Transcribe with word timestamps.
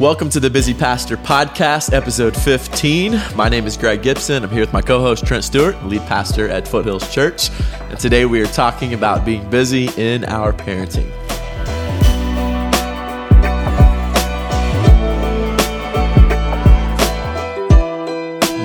Welcome 0.00 0.30
to 0.30 0.40
the 0.40 0.48
Busy 0.48 0.72
Pastor 0.72 1.18
Podcast, 1.18 1.92
episode 1.92 2.34
15. 2.34 3.20
My 3.36 3.50
name 3.50 3.66
is 3.66 3.76
Greg 3.76 4.00
Gibson. 4.00 4.42
I'm 4.42 4.48
here 4.48 4.60
with 4.62 4.72
my 4.72 4.80
co 4.80 4.98
host, 4.98 5.26
Trent 5.26 5.44
Stewart, 5.44 5.76
lead 5.84 6.00
pastor 6.06 6.48
at 6.48 6.66
Foothills 6.66 7.12
Church. 7.12 7.50
And 7.90 7.98
today 7.98 8.24
we 8.24 8.40
are 8.40 8.46
talking 8.46 8.94
about 8.94 9.26
being 9.26 9.50
busy 9.50 9.90
in 9.98 10.24
our 10.24 10.54
parenting. 10.54 11.10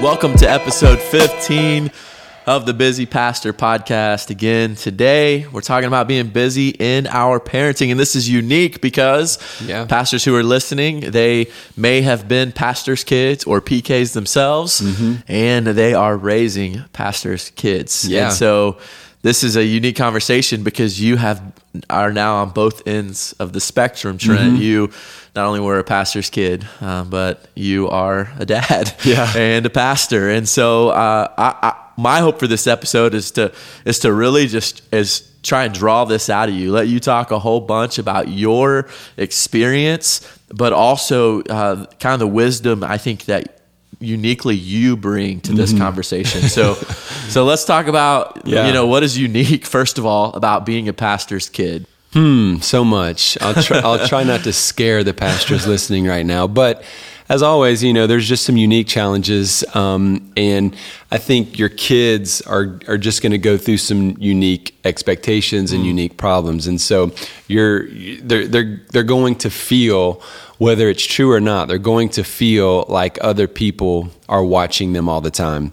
Welcome 0.02 0.38
to 0.38 0.50
episode 0.50 1.00
15 1.00 1.92
of 2.46 2.66
the 2.66 2.74
Busy 2.74 3.06
Pastor 3.06 3.54
podcast. 3.54 4.30
Again, 4.30 4.76
today 4.76 5.48
we're 5.48 5.62
talking 5.62 5.88
about 5.88 6.08
being 6.08 6.28
busy 6.28 6.70
in 6.70 7.08
our 7.08 7.40
parenting. 7.40 7.90
And 7.90 8.00
this 8.00 8.16
is 8.16 8.30
unique 8.30 8.82
because 8.82 9.40
yeah. 9.66 9.86
pastors 9.86 10.24
who 10.24 10.36
are 10.36 10.44
listening, 10.44 11.12
they 11.12 11.48
may 11.76 12.02
have 12.02 12.28
been 12.28 12.52
pastors' 12.52 13.04
kids 13.04 13.44
or 13.46 13.62
PKs 13.62 14.14
themselves, 14.14 14.82
mm-hmm. 14.82 15.16
and 15.28 15.68
they 15.68 15.94
are 15.94 16.16
raising 16.16 16.84
pastors' 16.94 17.52
kids. 17.52 18.08
Yeah. 18.08 18.26
And 18.26 18.34
so 18.34 18.78
this 19.24 19.44
is 19.44 19.56
a 19.56 19.66
unique 19.66 19.96
conversation 19.96 20.64
because 20.64 21.02
you 21.02 21.18
have 21.18 21.42
are 21.90 22.12
now 22.12 22.36
on 22.38 22.50
both 22.52 22.88
ends 22.88 23.34
of 23.40 23.54
the 23.54 23.60
spectrum, 23.60 24.18
Trent. 24.18 24.54
Mm-hmm. 24.54 24.62
You 24.62 24.92
not 25.36 25.46
only 25.46 25.60
were 25.60 25.80
a 25.80 25.84
pastor's 25.84 26.30
kid, 26.30 26.68
um, 26.82 27.10
but 27.10 27.48
you 27.56 27.90
are 27.90 28.32
a 28.38 28.46
dad 28.46 28.94
yeah. 29.06 29.32
and 29.38 29.66
a 29.66 29.70
pastor. 29.70 30.30
And 30.30 30.48
so 30.48 30.90
uh, 30.90 31.34
I, 31.38 31.70
I 31.70 31.82
my 31.98 32.20
hope 32.20 32.40
for 32.40 32.48
this 32.48 32.68
episode 32.68 33.14
is 33.14 33.32
to 33.32 33.54
is 33.86 34.00
to 34.00 34.14
really 34.14 34.48
just 34.48 34.82
is 34.94 35.32
try 35.44 35.64
and 35.66 35.74
draw 35.74 36.06
this 36.06 36.30
out 36.30 36.50
of 36.50 36.56
you. 36.56 36.72
Let 36.72 36.88
you 36.88 37.00
talk 37.00 37.32
a 37.32 37.40
whole 37.40 37.62
bunch 37.62 37.98
about 37.98 38.28
your 38.28 38.90
experience, 39.16 40.28
but 40.50 40.74
also 40.74 41.42
uh, 41.44 41.86
kind 42.00 42.14
of 42.14 42.20
the 42.20 42.28
wisdom 42.28 42.84
I 42.84 42.98
think 42.98 43.26
that 43.26 43.62
uniquely 44.00 44.56
you 44.56 44.98
bring 44.98 45.42
to 45.42 45.54
this 45.54 45.72
mm-hmm. 45.72 45.82
conversation. 45.82 46.42
So, 46.44 46.74
so 47.30 47.46
let's 47.46 47.66
talk 47.66 47.88
about 47.88 48.42
yeah. 48.46 48.68
you 48.68 48.74
know 48.74 48.88
what 48.88 49.04
is 49.04 49.18
unique 49.18 49.66
first 49.66 49.98
of 49.98 50.06
all 50.06 50.34
about 50.34 50.66
being 50.66 50.88
a 50.88 50.94
pastor's 50.94 51.50
kid. 51.50 51.86
Hmm, 52.14 52.60
so 52.60 52.86
much. 52.86 53.38
I'll 53.42 53.62
try, 53.62 53.80
I'll 53.80 54.08
try 54.08 54.24
not 54.24 54.46
to 54.46 54.54
scare 54.54 55.04
the 55.04 55.14
pastors 55.14 55.68
listening 55.68 56.06
right 56.06 56.26
now, 56.26 56.48
but 56.48 56.82
as 57.28 57.42
always, 57.42 57.84
you 57.84 57.92
know, 57.92 58.06
there's 58.06 58.28
just 58.28 58.46
some 58.46 58.56
unique 58.56 58.88
challenges, 58.88 59.64
um, 59.76 60.32
and 60.38 60.76
I 61.12 61.18
think 61.18 61.58
your 61.58 61.70
kids 61.70 62.42
are 62.42 62.80
are 62.88 63.00
just 63.00 63.24
going 63.24 63.32
to 63.32 63.40
go 63.40 63.58
through 63.58 63.78
some 63.78 64.16
unique 64.20 64.76
expectations 64.86 65.72
and 65.72 65.84
mm. 65.84 65.88
unique 65.88 66.18
problems, 66.18 66.68
and 66.68 66.80
so 66.80 67.12
you're 67.48 67.88
they're 68.22 68.48
they're 68.48 68.82
they're 68.92 69.04
going 69.04 69.36
to 69.38 69.50
feel 69.50 70.22
whether 70.60 70.88
it's 70.88 71.04
true 71.04 71.32
or 71.32 71.42
not. 71.42 71.68
They're 71.68 71.80
going 71.80 72.10
to 72.10 72.24
feel 72.24 72.86
like 72.88 73.18
other 73.22 73.48
people 73.48 74.12
are 74.30 74.44
watching 74.44 74.94
them 74.94 75.10
all 75.10 75.22
the 75.22 75.32
time, 75.32 75.72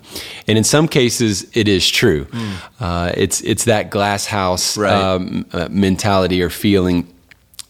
and 0.49 0.57
in 0.57 0.65
some 0.65 0.89
cases, 0.89 1.55
it 1.55 1.69
is 1.69 1.89
true. 1.89 2.25
Mm. 2.25 2.55
Uh, 2.81 3.13
it's 3.15 3.43
it's 3.43 3.67
that 3.67 3.91
glass 3.91 4.25
house 4.25 4.79
right. 4.79 4.91
um, 4.91 5.45
uh, 5.53 5.69
mentality 5.71 6.43
or 6.43 6.49
feeling, 6.49 7.13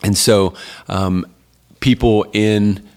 and 0.05 0.17
so 0.17 0.55
um, 0.87 1.27
people 1.81 2.27
in 2.33 2.89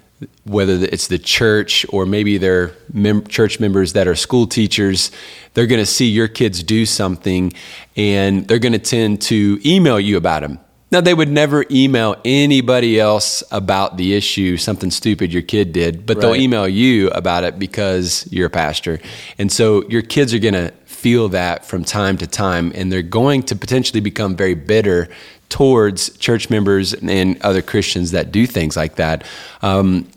whether 0.46 0.74
it's 0.74 1.08
the 1.08 1.18
church 1.18 1.86
or 1.90 2.06
maybe 2.06 2.38
they're 2.38 2.72
mem- 2.94 3.26
church 3.26 3.60
members 3.60 3.94
that 3.94 4.08
are 4.08 4.16
school 4.16 4.46
teachers, 4.46 5.12
they're 5.54 5.68
going 5.68 5.82
to 5.82 5.86
see 5.86 6.08
your 6.08 6.28
kids 6.28 6.64
do 6.64 6.86
something 6.86 7.52
and 7.96 8.48
they're 8.48 8.60
going 8.60 8.74
to 8.74 8.80
tend 8.80 9.22
to 9.24 9.60
email 9.66 10.00
you 10.00 10.18
about 10.18 10.42
them. 10.42 10.60
Now, 10.92 11.02
they 11.02 11.16
would 11.16 11.30
never 11.30 11.66
email 11.72 12.16
anybody 12.24 13.00
else 13.00 13.44
about 13.52 13.98
the 13.98 14.14
issue, 14.14 14.56
something 14.56 14.92
stupid 14.92 15.34
your 15.34 15.42
kid 15.42 15.74
did, 15.74 16.06
but 16.06 16.18
right. 16.18 16.22
they'll 16.22 16.36
email 16.36 16.68
you 16.68 17.10
about 17.10 17.44
it 17.44 17.58
because 17.58 18.32
you're 18.32 18.48
a 18.48 18.52
pastor. 18.52 19.00
And 19.40 19.52
so 19.52 19.84
your 19.90 20.04
kids 20.04 20.34
are 20.34 20.40
going 20.40 20.54
to 20.54 20.72
feel 20.86 21.28
that 21.30 21.66
from 21.66 21.84
time 21.84 22.18
to 22.20 22.28
time, 22.28 22.72
and 22.76 22.92
they're 22.92 23.02
going 23.02 23.44
to 23.44 23.56
potentially 23.56 24.00
become 24.00 24.36
very 24.36 24.54
bitter 24.54 25.10
towards 25.50 26.16
church 26.18 26.50
members 26.50 26.94
and 26.94 27.42
other 27.42 27.62
Christians 27.62 28.12
that 28.12 28.32
do 28.32 28.46
things 28.46 28.78
like 28.78 28.96
that. 28.96 29.24
Um, 29.62 30.08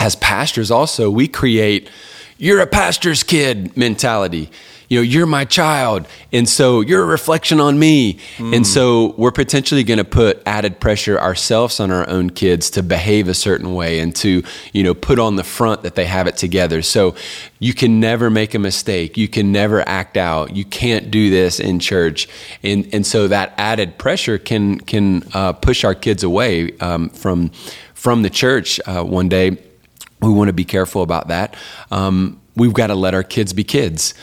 as 0.00 0.16
pastors, 0.16 0.70
also, 0.70 1.10
we 1.10 1.28
create 1.28 1.90
you're 2.38 2.60
a 2.60 2.66
pastor's 2.66 3.24
kid 3.24 3.76
mentality. 3.76 4.48
You 4.88 4.98
know, 4.98 5.02
you're 5.02 5.26
my 5.26 5.44
child. 5.44 6.06
And 6.32 6.48
so 6.48 6.80
you're 6.80 7.02
a 7.02 7.06
reflection 7.06 7.60
on 7.60 7.78
me. 7.78 8.14
Mm. 8.38 8.56
And 8.56 8.66
so 8.66 9.14
we're 9.18 9.32
potentially 9.32 9.84
going 9.84 9.98
to 9.98 10.04
put 10.04 10.40
added 10.46 10.80
pressure 10.80 11.20
ourselves 11.20 11.78
on 11.78 11.90
our 11.90 12.08
own 12.08 12.30
kids 12.30 12.70
to 12.70 12.82
behave 12.82 13.28
a 13.28 13.34
certain 13.34 13.74
way 13.74 13.98
and 13.98 14.16
to, 14.16 14.42
you 14.72 14.82
know, 14.82 14.94
put 14.94 15.18
on 15.18 15.36
the 15.36 15.44
front 15.44 15.82
that 15.82 15.94
they 15.94 16.06
have 16.06 16.26
it 16.26 16.38
together. 16.38 16.80
So 16.80 17.16
you 17.58 17.74
can 17.74 18.00
never 18.00 18.30
make 18.30 18.54
a 18.54 18.58
mistake. 18.58 19.18
You 19.18 19.28
can 19.28 19.52
never 19.52 19.86
act 19.86 20.16
out. 20.16 20.56
You 20.56 20.64
can't 20.64 21.10
do 21.10 21.28
this 21.28 21.60
in 21.60 21.80
church. 21.80 22.28
And, 22.62 22.88
and 22.94 23.06
so 23.06 23.28
that 23.28 23.52
added 23.58 23.98
pressure 23.98 24.38
can, 24.38 24.78
can 24.78 25.22
uh, 25.34 25.52
push 25.52 25.84
our 25.84 25.94
kids 25.94 26.22
away 26.22 26.78
um, 26.78 27.10
from, 27.10 27.50
from 27.92 28.22
the 28.22 28.30
church 28.30 28.80
uh, 28.86 29.02
one 29.02 29.28
day 29.28 29.58
we 30.20 30.30
want 30.30 30.48
to 30.48 30.52
be 30.52 30.64
careful 30.64 31.02
about 31.02 31.28
that. 31.28 31.56
Um, 31.90 32.40
we've 32.56 32.72
got 32.72 32.88
to 32.88 32.94
let 32.94 33.14
our 33.14 33.22
kids 33.22 33.52
be 33.52 33.64
kids. 33.64 34.14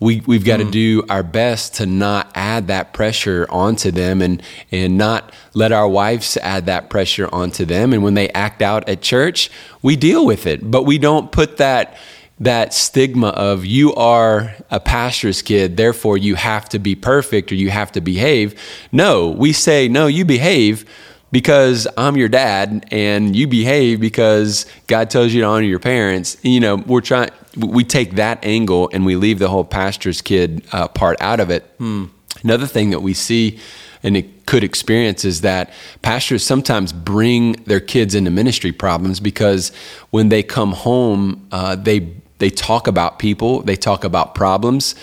We, 0.00 0.20
we've 0.26 0.44
got 0.44 0.58
mm. 0.58 0.64
to 0.64 0.70
do 0.72 1.04
our 1.08 1.22
best 1.22 1.76
to 1.76 1.86
not 1.86 2.32
add 2.34 2.66
that 2.66 2.92
pressure 2.92 3.46
onto 3.48 3.92
them 3.92 4.20
and, 4.20 4.42
and 4.72 4.98
not 4.98 5.32
let 5.54 5.70
our 5.70 5.86
wives 5.86 6.36
add 6.38 6.66
that 6.66 6.90
pressure 6.90 7.28
onto 7.32 7.64
them. 7.64 7.92
And 7.92 8.02
when 8.02 8.14
they 8.14 8.28
act 8.30 8.62
out 8.62 8.88
at 8.88 9.00
church, 9.00 9.48
we 9.80 9.94
deal 9.94 10.26
with 10.26 10.44
it, 10.44 10.68
but 10.68 10.82
we 10.82 10.98
don't 10.98 11.30
put 11.30 11.58
that, 11.58 11.96
that 12.40 12.74
stigma 12.74 13.28
of 13.28 13.64
you 13.64 13.94
are 13.94 14.56
a 14.72 14.80
pastor's 14.80 15.40
kid, 15.40 15.76
therefore 15.76 16.18
you 16.18 16.34
have 16.34 16.68
to 16.70 16.80
be 16.80 16.96
perfect 16.96 17.52
or 17.52 17.54
you 17.54 17.70
have 17.70 17.92
to 17.92 18.00
behave. 18.00 18.60
No, 18.90 19.30
we 19.30 19.52
say, 19.52 19.86
no, 19.86 20.08
you 20.08 20.24
behave 20.24 20.84
because 21.32 21.88
I'm 21.96 22.16
your 22.16 22.28
dad 22.28 22.86
and 22.92 23.34
you 23.34 23.48
behave 23.48 24.00
because 24.00 24.66
God 24.86 25.10
tells 25.10 25.32
you 25.32 25.40
to 25.40 25.46
honor 25.46 25.64
your 25.64 25.80
parents. 25.80 26.36
You 26.42 26.60
know, 26.60 26.76
we're 26.76 27.00
trying, 27.00 27.30
we 27.56 27.82
take 27.82 28.16
that 28.16 28.44
angle 28.44 28.90
and 28.92 29.04
we 29.04 29.16
leave 29.16 29.40
the 29.40 29.48
whole 29.48 29.64
pastor's 29.64 30.22
kid 30.22 30.62
uh, 30.72 30.86
part 30.88 31.20
out 31.20 31.40
of 31.40 31.50
it. 31.50 31.64
Hmm. 31.78 32.04
Another 32.44 32.66
thing 32.66 32.90
that 32.90 33.00
we 33.00 33.14
see 33.14 33.58
and 34.02 34.16
it 34.16 34.46
could 34.46 34.64
experience 34.64 35.24
is 35.24 35.42
that 35.42 35.72
pastors 36.02 36.44
sometimes 36.44 36.92
bring 36.92 37.52
their 37.64 37.80
kids 37.80 38.14
into 38.14 38.30
ministry 38.30 38.72
problems 38.72 39.20
because 39.20 39.70
when 40.10 40.28
they 40.28 40.42
come 40.42 40.72
home, 40.72 41.46
uh, 41.52 41.76
they 41.76 42.12
they 42.38 42.50
talk 42.50 42.88
about 42.88 43.20
people, 43.20 43.62
they 43.62 43.76
talk 43.76 44.02
about 44.02 44.34
problems. 44.34 44.96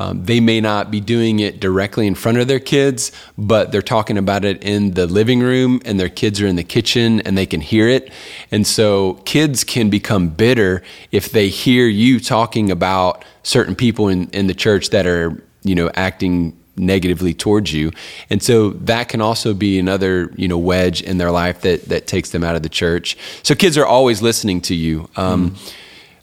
Um, 0.00 0.24
they 0.24 0.40
may 0.40 0.62
not 0.62 0.90
be 0.90 0.98
doing 0.98 1.40
it 1.40 1.60
directly 1.60 2.06
in 2.06 2.14
front 2.14 2.38
of 2.38 2.48
their 2.48 2.58
kids, 2.58 3.12
but 3.36 3.70
they're 3.70 3.82
talking 3.82 4.16
about 4.16 4.46
it 4.46 4.64
in 4.64 4.92
the 4.92 5.06
living 5.06 5.40
room 5.40 5.82
and 5.84 6.00
their 6.00 6.08
kids 6.08 6.40
are 6.40 6.46
in 6.46 6.56
the 6.56 6.64
kitchen 6.64 7.20
and 7.20 7.36
they 7.36 7.44
can 7.44 7.60
hear 7.60 7.86
it. 7.86 8.10
And 8.50 8.66
so 8.66 9.20
kids 9.26 9.62
can 9.62 9.90
become 9.90 10.30
bitter 10.30 10.82
if 11.12 11.30
they 11.30 11.50
hear 11.50 11.86
you 11.86 12.18
talking 12.18 12.70
about 12.70 13.26
certain 13.42 13.74
people 13.74 14.08
in, 14.08 14.30
in 14.30 14.46
the 14.46 14.54
church 14.54 14.88
that 14.88 15.04
are, 15.06 15.44
you 15.64 15.74
know, 15.74 15.90
acting 15.94 16.56
negatively 16.78 17.34
towards 17.34 17.70
you. 17.70 17.92
And 18.30 18.42
so 18.42 18.70
that 18.70 19.10
can 19.10 19.20
also 19.20 19.52
be 19.52 19.78
another, 19.78 20.32
you 20.34 20.48
know, 20.48 20.56
wedge 20.56 21.02
in 21.02 21.18
their 21.18 21.30
life 21.30 21.60
that, 21.60 21.90
that 21.90 22.06
takes 22.06 22.30
them 22.30 22.42
out 22.42 22.56
of 22.56 22.62
the 22.62 22.70
church. 22.70 23.18
So 23.42 23.54
kids 23.54 23.76
are 23.76 23.84
always 23.84 24.22
listening 24.22 24.62
to 24.62 24.74
you. 24.74 25.10
Um, 25.16 25.50
mm. 25.50 25.74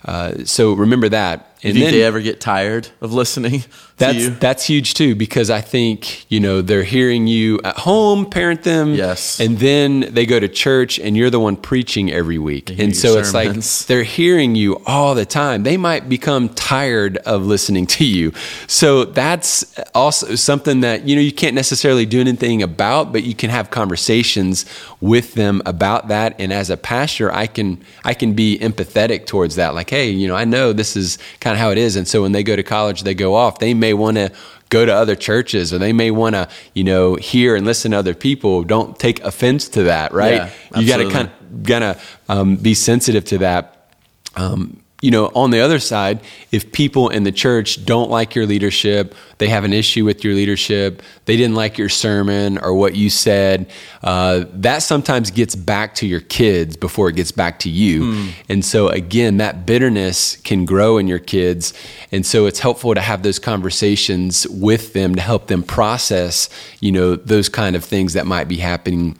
uh, 0.03 0.45
so 0.45 0.73
remember 0.73 1.09
that. 1.09 1.43
And 1.63 1.73
Do 1.73 1.79
you 1.79 1.85
think 1.85 1.85
then, 1.85 1.93
they 1.99 2.05
ever 2.05 2.21
get 2.21 2.39
tired 2.39 2.89
of 3.01 3.13
listening? 3.13 3.63
That's 3.97 4.29
that's 4.37 4.63
huge 4.63 4.93
too 4.93 5.15
because 5.15 5.49
I 5.49 5.59
think 5.59 6.29
you 6.29 6.39
know 6.39 6.61
they're 6.61 6.83
hearing 6.83 7.25
you 7.25 7.59
at 7.63 7.79
home, 7.79 8.29
parent 8.29 8.61
them, 8.61 8.93
yes, 8.93 9.39
and 9.39 9.57
then 9.57 10.01
they 10.13 10.27
go 10.27 10.39
to 10.39 10.47
church 10.47 10.99
and 10.99 11.17
you're 11.17 11.31
the 11.31 11.39
one 11.39 11.55
preaching 11.55 12.11
every 12.11 12.37
week, 12.37 12.69
and 12.69 12.95
so 12.95 13.17
it's 13.17 13.33
like 13.33 13.55
they're 13.87 14.03
hearing 14.03 14.53
you 14.53 14.79
all 14.85 15.15
the 15.15 15.25
time. 15.25 15.63
They 15.63 15.77
might 15.77 16.07
become 16.07 16.49
tired 16.49 17.17
of 17.17 17.47
listening 17.47 17.87
to 17.87 18.05
you, 18.05 18.33
so 18.67 19.03
that's 19.03 19.65
also 19.95 20.35
something 20.35 20.81
that 20.81 21.07
you 21.07 21.15
know 21.15 21.21
you 21.23 21.31
can't 21.31 21.55
necessarily 21.55 22.05
do 22.05 22.19
anything 22.21 22.61
about, 22.61 23.11
but 23.11 23.23
you 23.23 23.33
can 23.33 23.49
have 23.49 23.71
conversations 23.71 24.67
with 25.01 25.33
them 25.33 25.63
about 25.65 26.07
that. 26.09 26.35
And 26.37 26.53
as 26.53 26.69
a 26.69 26.77
pastor, 26.77 27.33
I 27.33 27.47
can 27.47 27.83
I 28.03 28.13
can 28.13 28.33
be 28.33 28.59
empathetic 28.59 29.25
towards 29.25 29.55
that, 29.55 29.73
like, 29.73 29.89
hey, 29.89 30.11
you 30.11 30.27
know, 30.27 30.35
I 30.35 30.45
know 30.45 30.71
this 30.71 30.95
is 30.95 31.17
kind 31.39 31.46
of 31.53 31.59
how 31.59 31.71
it 31.71 31.77
is, 31.77 31.95
and 31.95 32.07
so 32.07 32.21
when 32.21 32.31
they 32.31 32.43
go 32.43 32.55
to 32.55 32.63
college, 32.63 33.03
they 33.03 33.13
go 33.13 33.35
off, 33.35 33.59
they 33.59 33.73
may 33.73 33.93
want 33.93 34.17
to 34.17 34.31
go 34.69 34.85
to 34.85 34.93
other 34.93 35.15
churches 35.15 35.73
or 35.73 35.77
they 35.77 35.93
may 35.93 36.11
want 36.11 36.35
to 36.35 36.49
you 36.73 36.83
know 36.83 37.15
hear 37.15 37.55
and 37.55 37.65
listen 37.65 37.91
to 37.91 37.97
other 37.97 38.13
people. 38.13 38.63
Don't 38.63 38.97
take 38.97 39.23
offense 39.23 39.69
to 39.69 39.83
that 39.83 40.11
right? 40.13 40.51
Yeah, 40.73 40.79
you 40.79 40.87
got 40.87 40.97
to 40.97 41.09
kind 41.09 41.29
of 41.29 41.63
gonna 41.63 41.99
um, 42.29 42.55
be 42.57 42.73
sensitive 42.73 43.25
to 43.25 43.37
that. 43.39 43.91
Um, 44.35 44.81
you 45.01 45.11
know, 45.11 45.27
on 45.35 45.51
the 45.51 45.59
other 45.59 45.77
side, 45.77 46.21
if 46.51 46.71
people 46.71 47.09
in 47.09 47.23
the 47.23 47.31
church 47.31 47.85
don't 47.85 48.09
like 48.09 48.33
your 48.33 48.47
leadership, 48.47 49.13
they 49.37 49.47
have 49.47 49.63
an 49.63 49.71
issue 49.71 50.03
with 50.03 50.23
your 50.23 50.33
leadership, 50.33 51.03
they 51.25 51.37
didn't 51.37 51.53
like 51.53 51.77
your 51.77 51.89
sermon 51.89 52.57
or 52.57 52.73
what 52.73 52.95
you 52.95 53.11
said, 53.11 53.69
uh, 54.01 54.45
that 54.53 54.79
sometimes 54.79 55.29
gets 55.29 55.55
back 55.55 55.93
to 55.95 56.07
your 56.07 56.21
kids 56.21 56.75
before 56.75 57.09
it 57.09 57.15
gets 57.15 57.31
back 57.31 57.59
to 57.59 57.69
you. 57.69 58.05
Mm. 58.05 58.31
And 58.49 58.65
so, 58.65 58.87
again, 58.87 59.37
that 59.37 59.67
bitterness 59.67 60.37
can 60.37 60.65
grow 60.65 60.97
in 60.97 61.07
your 61.07 61.19
kids. 61.19 61.75
And 62.11 62.25
so, 62.25 62.47
it's 62.47 62.59
helpful 62.59 62.95
to 62.95 63.01
have 63.01 63.21
those 63.21 63.37
conversations 63.37 64.47
with 64.47 64.93
them 64.93 65.13
to 65.13 65.21
help 65.21 65.45
them 65.45 65.61
process, 65.61 66.49
you 66.79 66.91
know, 66.91 67.15
those 67.15 67.49
kind 67.49 67.75
of 67.75 67.85
things 67.85 68.13
that 68.13 68.25
might 68.25 68.47
be 68.47 68.57
happening 68.57 69.15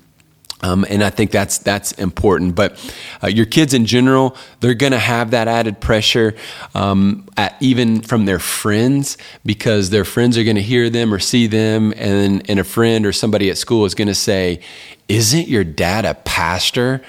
um, 0.61 0.85
and 0.89 1.03
I 1.03 1.09
think 1.09 1.31
that's 1.31 1.59
that's 1.59 1.91
important. 1.93 2.55
But 2.55 2.79
uh, 3.23 3.27
your 3.27 3.45
kids 3.45 3.73
in 3.73 3.85
general, 3.85 4.35
they're 4.59 4.73
going 4.73 4.91
to 4.91 4.99
have 4.99 5.31
that 5.31 5.47
added 5.47 5.79
pressure, 5.79 6.35
um, 6.73 7.27
at, 7.37 7.55
even 7.59 8.01
from 8.01 8.25
their 8.25 8.39
friends, 8.39 9.17
because 9.45 9.91
their 9.91 10.05
friends 10.05 10.37
are 10.37 10.43
going 10.43 10.55
to 10.55 10.61
hear 10.61 10.89
them 10.89 11.13
or 11.13 11.19
see 11.19 11.47
them, 11.47 11.93
and 11.95 12.47
and 12.49 12.59
a 12.59 12.63
friend 12.63 13.05
or 13.05 13.13
somebody 13.13 13.49
at 13.49 13.57
school 13.57 13.85
is 13.85 13.93
going 13.93 14.07
to 14.07 14.15
say, 14.15 14.59
"Isn't 15.07 15.47
your 15.47 15.63
dad 15.63 16.05
a 16.05 16.15
pastor?" 16.15 17.01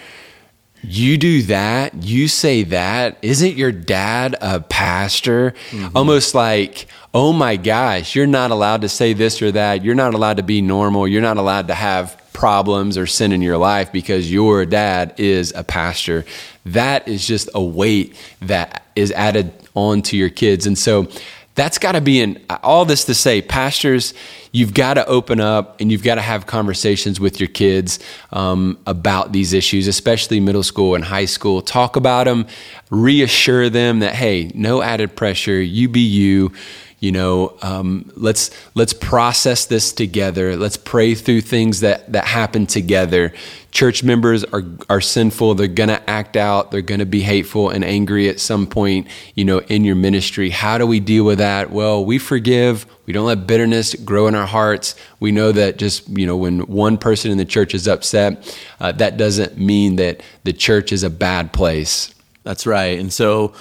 You 0.80 1.18
do 1.18 1.42
that, 1.42 2.04
you 2.04 2.28
say 2.28 2.62
that. 2.62 3.18
Isn't 3.20 3.56
your 3.56 3.72
dad 3.72 4.36
a 4.40 4.60
pastor? 4.60 5.54
Mm-hmm. 5.70 5.96
Almost 5.96 6.36
like, 6.36 6.86
oh 7.12 7.32
my 7.32 7.56
gosh, 7.56 8.14
you're 8.14 8.28
not 8.28 8.52
allowed 8.52 8.82
to 8.82 8.88
say 8.88 9.12
this 9.12 9.42
or 9.42 9.50
that. 9.50 9.84
You're 9.84 9.96
not 9.96 10.14
allowed 10.14 10.36
to 10.36 10.44
be 10.44 10.62
normal. 10.62 11.08
You're 11.08 11.20
not 11.20 11.36
allowed 11.36 11.66
to 11.66 11.74
have 11.74 12.16
problems 12.38 12.96
or 12.96 13.04
sin 13.04 13.32
in 13.32 13.42
your 13.42 13.56
life 13.56 13.90
because 13.90 14.30
your 14.30 14.64
dad 14.64 15.12
is 15.18 15.52
a 15.56 15.64
pastor. 15.64 16.24
That 16.64 17.08
is 17.08 17.26
just 17.26 17.50
a 17.52 17.60
weight 17.60 18.14
that 18.42 18.84
is 18.94 19.10
added 19.10 19.52
on 19.74 20.02
to 20.02 20.16
your 20.16 20.30
kids. 20.30 20.64
And 20.64 20.78
so 20.78 21.08
that's 21.56 21.78
got 21.78 21.92
to 21.92 22.00
be 22.00 22.20
in 22.20 22.40
all 22.62 22.84
this 22.84 23.06
to 23.06 23.14
say, 23.14 23.42
pastors, 23.42 24.14
you've 24.52 24.72
got 24.72 24.94
to 24.94 25.06
open 25.08 25.40
up 25.40 25.80
and 25.80 25.90
you've 25.90 26.04
got 26.04 26.14
to 26.14 26.20
have 26.20 26.46
conversations 26.46 27.18
with 27.18 27.40
your 27.40 27.48
kids 27.48 27.98
um, 28.30 28.78
about 28.86 29.32
these 29.32 29.52
issues, 29.52 29.88
especially 29.88 30.38
middle 30.38 30.62
school 30.62 30.94
and 30.94 31.02
high 31.02 31.24
school. 31.24 31.60
Talk 31.60 31.96
about 31.96 32.26
them, 32.26 32.46
reassure 32.88 33.68
them 33.68 33.98
that, 33.98 34.14
hey, 34.14 34.52
no 34.54 34.80
added 34.80 35.16
pressure, 35.16 35.60
you 35.60 35.88
be 35.88 36.06
you 36.06 36.52
you 37.00 37.12
know 37.12 37.56
um, 37.62 38.10
let's 38.16 38.50
let's 38.74 38.92
process 38.92 39.66
this 39.66 39.92
together. 39.92 40.56
Let's 40.56 40.76
pray 40.76 41.14
through 41.14 41.42
things 41.42 41.80
that 41.80 42.12
that 42.12 42.24
happen 42.24 42.66
together. 42.66 43.32
Church 43.70 44.02
members 44.02 44.44
are 44.44 44.64
are 44.90 45.00
sinful. 45.00 45.54
They're 45.54 45.68
going 45.68 45.90
to 45.90 46.10
act 46.10 46.36
out. 46.36 46.70
They're 46.70 46.80
going 46.80 47.00
to 47.00 47.06
be 47.06 47.20
hateful 47.20 47.70
and 47.70 47.84
angry 47.84 48.28
at 48.28 48.40
some 48.40 48.66
point 48.66 49.06
you 49.34 49.44
know 49.44 49.58
in 49.60 49.84
your 49.84 49.94
ministry. 49.94 50.50
How 50.50 50.78
do 50.78 50.86
we 50.86 51.00
deal 51.00 51.24
with 51.24 51.38
that? 51.38 51.70
Well 51.70 52.04
we 52.04 52.18
forgive. 52.18 52.86
We 53.06 53.12
don't 53.12 53.26
let 53.26 53.46
bitterness 53.46 53.94
grow 53.94 54.26
in 54.26 54.34
our 54.34 54.46
hearts. 54.46 54.94
We 55.20 55.30
know 55.30 55.52
that 55.52 55.78
just 55.78 56.08
you 56.08 56.26
know 56.26 56.36
when 56.36 56.60
one 56.60 56.98
person 56.98 57.30
in 57.30 57.38
the 57.38 57.44
church 57.44 57.74
is 57.74 57.86
upset 57.86 58.58
uh, 58.80 58.92
that 58.92 59.16
doesn't 59.16 59.58
mean 59.58 59.96
that 59.96 60.22
the 60.44 60.52
church 60.52 60.92
is 60.92 61.02
a 61.02 61.10
bad 61.10 61.52
place. 61.52 62.14
That's 62.42 62.66
right. 62.66 62.98
And 62.98 63.12
so 63.12 63.54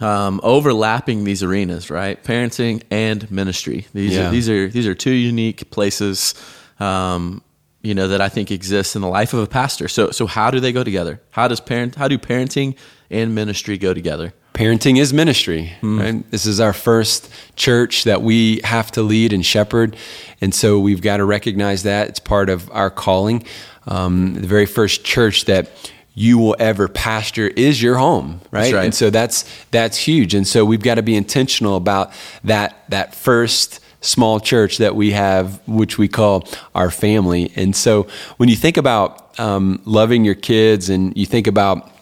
um, 0.00 0.40
overlapping 0.42 1.24
these 1.24 1.42
arenas, 1.42 1.90
right? 1.90 2.22
Parenting 2.22 2.82
and 2.90 3.30
ministry. 3.30 3.86
These 3.92 4.14
yeah. 4.14 4.28
are 4.28 4.30
these 4.30 4.48
are 4.48 4.68
these 4.68 4.86
are 4.86 4.94
two 4.94 5.12
unique 5.12 5.70
places, 5.70 6.34
um, 6.78 7.42
you 7.82 7.94
know, 7.94 8.08
that 8.08 8.20
I 8.20 8.28
think 8.28 8.50
exist 8.50 8.96
in 8.96 9.02
the 9.02 9.08
life 9.08 9.32
of 9.32 9.40
a 9.40 9.46
pastor. 9.46 9.88
So 9.88 10.10
so 10.10 10.26
how 10.26 10.50
do 10.50 10.60
they 10.60 10.72
go 10.72 10.84
together? 10.84 11.20
How 11.30 11.48
does 11.48 11.60
parent 11.60 11.94
how 11.94 12.08
do 12.08 12.18
parenting 12.18 12.76
and 13.10 13.34
ministry 13.34 13.78
go 13.78 13.94
together? 13.94 14.34
Parenting 14.52 14.98
is 14.98 15.12
ministry, 15.12 15.72
mm. 15.82 16.00
right? 16.00 16.30
This 16.30 16.46
is 16.46 16.60
our 16.60 16.72
first 16.72 17.30
church 17.56 18.04
that 18.04 18.22
we 18.22 18.60
have 18.64 18.90
to 18.92 19.02
lead 19.02 19.34
and 19.34 19.44
shepherd, 19.44 19.96
and 20.40 20.54
so 20.54 20.78
we've 20.78 21.02
got 21.02 21.18
to 21.18 21.26
recognize 21.26 21.82
that 21.82 22.08
it's 22.08 22.20
part 22.20 22.48
of 22.48 22.70
our 22.70 22.90
calling. 22.90 23.44
Um, 23.86 24.34
the 24.34 24.46
very 24.46 24.66
first 24.66 25.04
church 25.04 25.44
that 25.44 25.70
you 26.18 26.38
will 26.38 26.56
ever 26.58 26.88
pasture 26.88 27.46
is 27.46 27.80
your 27.80 27.96
home, 27.96 28.40
right? 28.50 28.72
right? 28.72 28.84
And 28.86 28.94
so 28.94 29.10
that's 29.10 29.44
that's 29.70 29.98
huge. 29.98 30.34
And 30.34 30.48
so 30.48 30.64
we've 30.64 30.82
got 30.82 30.94
to 30.94 31.02
be 31.02 31.14
intentional 31.14 31.76
about 31.76 32.10
that 32.42 32.84
that 32.88 33.14
first 33.14 33.80
small 34.00 34.40
church 34.40 34.78
that 34.78 34.96
we 34.96 35.12
have, 35.12 35.60
which 35.68 35.98
we 35.98 36.08
call 36.08 36.48
our 36.74 36.90
family. 36.90 37.52
And 37.54 37.76
so 37.76 38.06
when 38.38 38.48
you 38.48 38.56
think 38.56 38.78
about 38.78 39.38
um, 39.38 39.80
loving 39.84 40.24
your 40.24 40.34
kids 40.34 40.88
and 40.88 41.14
you 41.16 41.26
think 41.26 41.46
about 41.46 41.92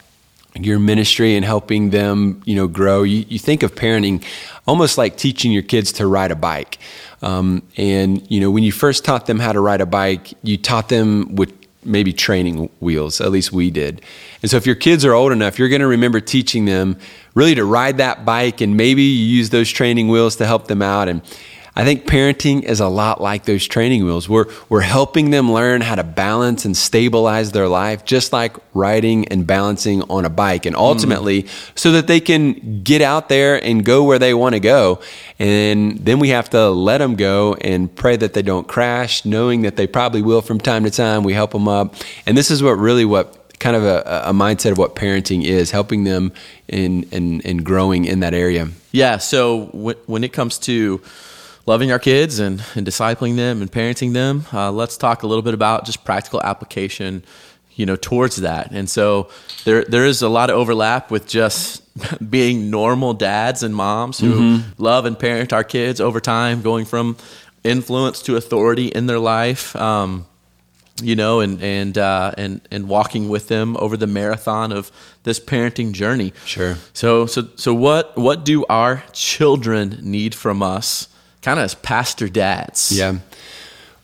your 0.55 0.78
ministry 0.78 1.34
and 1.34 1.44
helping 1.44 1.90
them, 1.90 2.40
you 2.44 2.55
know, 2.55 2.69
grow, 2.69 3.02
you, 3.02 3.25
you 3.28 3.40
think 3.40 3.64
of 3.64 3.75
parenting 3.75 4.25
almost 4.66 4.96
like 4.96 5.16
teaching 5.16 5.50
your 5.50 5.62
kids 5.62 5.90
to 5.93 6.06
ride 6.06 6.31
a 6.31 6.37
bike. 6.37 6.78
Um, 7.20 7.62
and 7.76 8.31
you 8.31 8.38
know, 8.38 8.52
when 8.52 8.62
you 8.62 8.70
first 8.70 9.05
taught 9.05 9.26
them 9.26 9.40
how 9.40 9.52
to 9.52 9.61
ride 9.61 9.81
a 9.81 9.87
bike, 9.87 10.34
you 10.44 10.56
taught 10.56 10.88
them 10.88 11.34
with 11.34 11.52
maybe 11.84 12.12
training 12.12 12.70
wheels. 12.81 13.20
At 13.20 13.31
least 13.31 13.52
we 13.52 13.70
did. 13.70 14.02
And 14.42 14.50
so 14.50 14.56
if 14.56 14.66
your 14.66 14.75
kids 14.75 15.04
are 15.04 15.12
old 15.12 15.32
enough, 15.32 15.58
you're 15.58 15.69
going 15.69 15.81
to 15.81 15.86
remember 15.86 16.20
teaching 16.20 16.64
them 16.64 16.98
really 17.34 17.54
to 17.54 17.64
ride 17.64 17.98
that 17.98 18.25
bike 18.25 18.60
and 18.60 18.76
maybe 18.76 19.02
you 19.02 19.36
use 19.36 19.50
those 19.50 19.70
training 19.70 20.08
wheels 20.08 20.36
to 20.36 20.46
help 20.46 20.69
them 20.69 20.82
out. 20.82 21.08
And 21.08 21.22
I 21.76 21.85
think 21.85 22.06
parenting 22.06 22.62
is 22.62 22.79
a 22.79 22.87
lot 22.87 23.21
like 23.21 23.47
those 23.47 23.67
training 23.67 24.05
wheels. 24.05 24.29
We're, 24.29 24.47
we're 24.69 24.82
helping 24.82 25.31
them 25.31 25.53
learn 25.53 25.81
how 25.81 25.97
to 25.97 26.05
balance 26.05 26.65
and 26.65 26.76
stabilize 26.76 27.50
their 27.50 27.67
life, 27.67 28.05
just 28.05 28.32
like 28.32 28.56
riding 28.75 29.26
and 29.29 29.44
balancing 29.44 30.03
on 30.03 30.25
a 30.25 30.31
bike. 30.31 30.67
And 30.67 30.76
ultimately, 30.76 31.43
mm. 31.43 31.49
so 31.75 31.91
that 31.93 32.06
they 32.06 32.21
can 32.21 32.82
get 32.85 33.03
out 33.03 33.29
there 33.29 33.62
and 33.62 33.85
go 33.85 34.05
where 34.05 34.21
they 34.21 34.35
want 34.35 34.55
to 34.55 34.61
go. 34.61 35.00
And 35.41 35.99
then 35.99 36.21
we 36.21 36.29
have 36.29 36.49
to 36.50 36.71
let 36.71 36.99
them 36.99 37.17
go 37.17 37.55
and 37.55 37.93
pray 37.94 38.17
that 38.17 38.35
they 38.35 38.43
don't 38.43 38.69
crash, 38.69 39.25
knowing 39.25 39.62
that 39.62 39.75
they 39.75 39.88
probably 39.88 40.23
will 40.23 40.43
from 40.43 40.61
time 40.61 40.85
to 40.85 40.91
time. 40.91 41.25
We 41.25 41.32
help 41.32 41.50
them 41.50 41.67
up. 41.67 41.97
And 42.25 42.38
this 42.38 42.53
is 42.53 42.62
what 42.62 42.75
really 42.75 43.05
what 43.05 43.41
kind 43.59 43.75
of 43.75 43.82
a, 43.82 44.23
a, 44.26 44.32
mindset 44.32 44.73
of 44.73 44.79
what 44.79 44.94
parenting 44.94 45.43
is, 45.44 45.71
helping 45.71 46.05
them 46.05 46.32
in, 46.69 47.03
in 47.41 47.59
growing 47.59 48.05
in 48.05 48.21
that 48.21 48.35
area. 48.35 48.69
Yeah. 48.93 49.17
So 49.19 49.67
w- 49.67 49.99
when 50.06 50.23
it 50.23 50.32
comes 50.32 50.59
to 50.61 51.00
loving 51.66 51.90
our 51.90 51.99
kids 51.99 52.38
and, 52.38 52.62
and 52.75 52.87
discipling 52.87 53.37
them 53.37 53.62
and 53.62 53.70
parenting 53.70 54.12
them, 54.12 54.44
uh, 54.52 54.70
let's 54.70 54.96
talk 54.96 55.22
a 55.22 55.26
little 55.26 55.43
bit 55.43 55.55
about 55.55 55.84
just 55.84 56.05
practical 56.05 56.43
application, 56.43 57.25
you 57.75 57.87
know, 57.87 57.96
towards 57.96 58.37
that. 58.37 58.70
And 58.72 58.88
so 58.88 59.31
there 59.64 59.84
there 59.84 60.05
is 60.05 60.22
a 60.22 60.28
lot 60.28 60.50
of 60.50 60.56
overlap 60.56 61.11
with 61.11 61.26
just 61.26 61.82
being 62.31 62.70
normal 62.70 63.14
dads 63.14 63.62
and 63.62 63.75
moms 63.75 64.19
who 64.19 64.34
mm-hmm. 64.34 64.82
love 64.82 65.05
and 65.06 65.19
parent 65.19 65.52
our 65.52 65.64
kids 65.64 66.00
over 66.00 66.20
time, 66.20 66.62
going 66.62 66.84
from 66.84 67.16
influence 67.62 68.22
to 68.22 68.37
authority 68.37 68.88
in 68.88 69.06
their 69.06 69.19
life. 69.19 69.75
Um, 69.76 70.26
you 71.02 71.16
know, 71.16 71.40
and 71.40 71.61
and 71.61 71.99
uh, 71.99 72.32
and 72.38 72.61
and 72.70 72.88
walking 72.88 73.28
with 73.28 73.49
them 73.49 73.76
over 73.78 73.96
the 73.96 74.06
marathon 74.06 74.71
of 74.71 74.92
this 75.25 75.40
parenting 75.40 75.92
journey. 75.92 76.33
Sure. 76.44 76.76
So 76.92 77.26
so 77.26 77.49
so 77.56 77.75
what 77.75 78.16
what 78.16 78.44
do 78.44 78.64
our 78.66 79.02
children 79.12 79.99
need 80.02 80.37
from 80.37 80.62
us 80.62 81.09
kind 81.44 81.60
of 81.60 81.64
as 81.64 81.74
pastor 81.74 82.28
dads. 82.28 82.90
Yeah. 82.96 83.18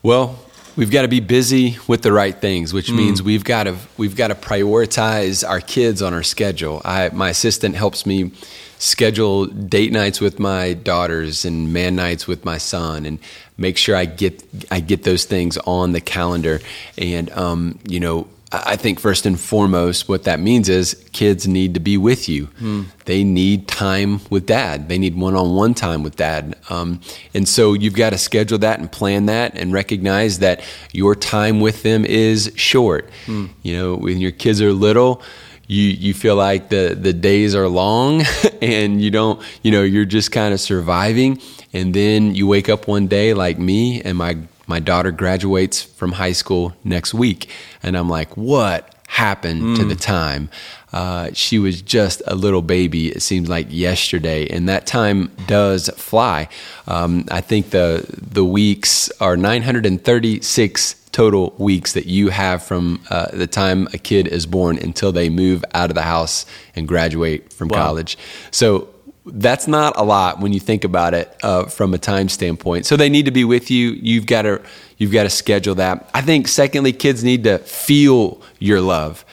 Well, 0.03 0.39
we've 0.75 0.91
got 0.91 1.01
to 1.01 1.07
be 1.07 1.19
busy 1.19 1.77
with 1.87 2.03
the 2.03 2.13
right 2.13 2.39
things, 2.39 2.73
which 2.73 2.87
mm. 2.87 2.97
means 2.97 3.21
we've 3.21 3.43
got 3.43 3.63
to 3.63 3.75
we've 3.97 4.15
got 4.15 4.27
to 4.27 4.35
prioritize 4.35 5.47
our 5.47 5.59
kids 5.59 6.01
on 6.01 6.13
our 6.13 6.23
schedule. 6.23 6.81
I 6.85 7.09
my 7.09 7.29
assistant 7.29 7.75
helps 7.75 8.05
me 8.05 8.31
schedule 8.77 9.45
date 9.45 9.91
nights 9.91 10.19
with 10.19 10.39
my 10.39 10.73
daughters 10.73 11.45
and 11.45 11.71
man 11.71 11.95
nights 11.95 12.25
with 12.25 12.45
my 12.45 12.57
son 12.57 13.05
and 13.05 13.19
make 13.57 13.77
sure 13.77 13.95
I 13.95 14.05
get 14.05 14.43
I 14.71 14.79
get 14.79 15.03
those 15.03 15.25
things 15.25 15.57
on 15.57 15.91
the 15.91 16.01
calendar 16.01 16.61
and 16.97 17.29
um, 17.31 17.79
you 17.87 17.99
know 17.99 18.27
I 18.53 18.75
think 18.75 18.99
first 18.99 19.25
and 19.25 19.39
foremost, 19.39 20.09
what 20.09 20.25
that 20.25 20.39
means 20.41 20.67
is 20.67 21.05
kids 21.13 21.47
need 21.47 21.73
to 21.73 21.79
be 21.79 21.97
with 21.97 22.27
you. 22.27 22.47
Mm. 22.59 22.87
They 23.05 23.23
need 23.23 23.69
time 23.69 24.19
with 24.29 24.45
dad. 24.45 24.89
They 24.89 24.97
need 24.97 25.15
one 25.15 25.35
on 25.35 25.55
one 25.55 25.73
time 25.73 26.03
with 26.03 26.17
dad. 26.17 26.57
Um, 26.69 26.99
and 27.33 27.47
so 27.47 27.71
you've 27.71 27.95
got 27.95 28.09
to 28.09 28.17
schedule 28.17 28.57
that 28.57 28.79
and 28.79 28.91
plan 28.91 29.27
that 29.27 29.55
and 29.55 29.71
recognize 29.71 30.39
that 30.39 30.63
your 30.91 31.15
time 31.15 31.61
with 31.61 31.83
them 31.83 32.03
is 32.03 32.51
short. 32.55 33.09
Mm. 33.25 33.51
You 33.63 33.77
know, 33.77 33.95
when 33.95 34.17
your 34.17 34.31
kids 34.31 34.61
are 34.61 34.73
little, 34.73 35.21
you, 35.67 35.83
you 35.83 36.13
feel 36.13 36.35
like 36.35 36.67
the, 36.67 36.97
the 36.99 37.13
days 37.13 37.55
are 37.55 37.69
long 37.69 38.23
and 38.61 39.01
you 39.01 39.11
don't, 39.11 39.41
you 39.63 39.71
know, 39.71 39.83
you're 39.83 40.03
just 40.03 40.33
kind 40.33 40.53
of 40.53 40.59
surviving. 40.59 41.39
And 41.71 41.93
then 41.93 42.35
you 42.35 42.47
wake 42.47 42.67
up 42.67 42.89
one 42.89 43.07
day 43.07 43.33
like 43.33 43.57
me 43.57 44.01
and 44.01 44.17
my 44.17 44.37
my 44.67 44.79
daughter 44.79 45.11
graduates 45.11 45.81
from 45.81 46.13
high 46.13 46.31
school 46.31 46.73
next 46.83 47.13
week. 47.13 47.49
And 47.83 47.97
I'm 47.97 48.09
like, 48.09 48.35
what? 48.37 48.95
happened 49.11 49.61
mm. 49.61 49.75
to 49.75 49.83
the 49.83 49.95
time. 49.95 50.49
Uh, 50.93 51.29
she 51.33 51.59
was 51.59 51.81
just 51.81 52.21
a 52.27 52.33
little 52.33 52.61
baby. 52.61 53.09
It 53.09 53.21
seems 53.21 53.49
like 53.49 53.67
yesterday, 53.69 54.47
and 54.47 54.69
that 54.69 54.87
time 54.87 55.31
does 55.47 55.89
fly. 55.97 56.47
Um, 56.87 57.25
I 57.29 57.41
think 57.41 57.71
the 57.71 58.05
the 58.07 58.45
weeks 58.45 59.11
are 59.19 59.35
936 59.35 60.95
total 61.11 61.53
weeks 61.57 61.91
that 61.91 62.05
you 62.05 62.29
have 62.29 62.63
from 62.63 63.03
uh, 63.09 63.27
the 63.33 63.47
time 63.47 63.85
a 63.93 63.97
kid 63.97 64.27
is 64.27 64.45
born 64.45 64.77
until 64.77 65.11
they 65.11 65.29
move 65.29 65.65
out 65.73 65.89
of 65.91 65.95
the 65.95 66.03
house 66.03 66.45
and 66.73 66.87
graduate 66.87 67.51
from 67.51 67.67
wow. 67.67 67.83
college. 67.83 68.17
So 68.49 68.87
that's 69.25 69.67
not 69.67 69.93
a 69.97 70.03
lot 70.03 70.39
when 70.39 70.51
you 70.51 70.59
think 70.59 70.83
about 70.83 71.13
it 71.13 71.35
uh, 71.43 71.65
from 71.65 71.93
a 71.93 71.97
time 71.97 72.27
standpoint. 72.27 72.85
So 72.85 72.97
they 72.97 73.09
need 73.09 73.25
to 73.25 73.31
be 73.31 73.43
with 73.43 73.69
you. 73.69 73.91
You've 73.91 74.25
got 74.25 74.43
to 74.43 74.61
you've 74.97 75.11
got 75.11 75.23
to 75.23 75.29
schedule 75.29 75.75
that. 75.75 76.09
I 76.13 76.21
think 76.21 76.47
secondly, 76.47 76.93
kids 76.93 77.23
need 77.23 77.43
to 77.43 77.59
feel 77.59 78.41
your 78.59 78.81
love. 78.81 79.23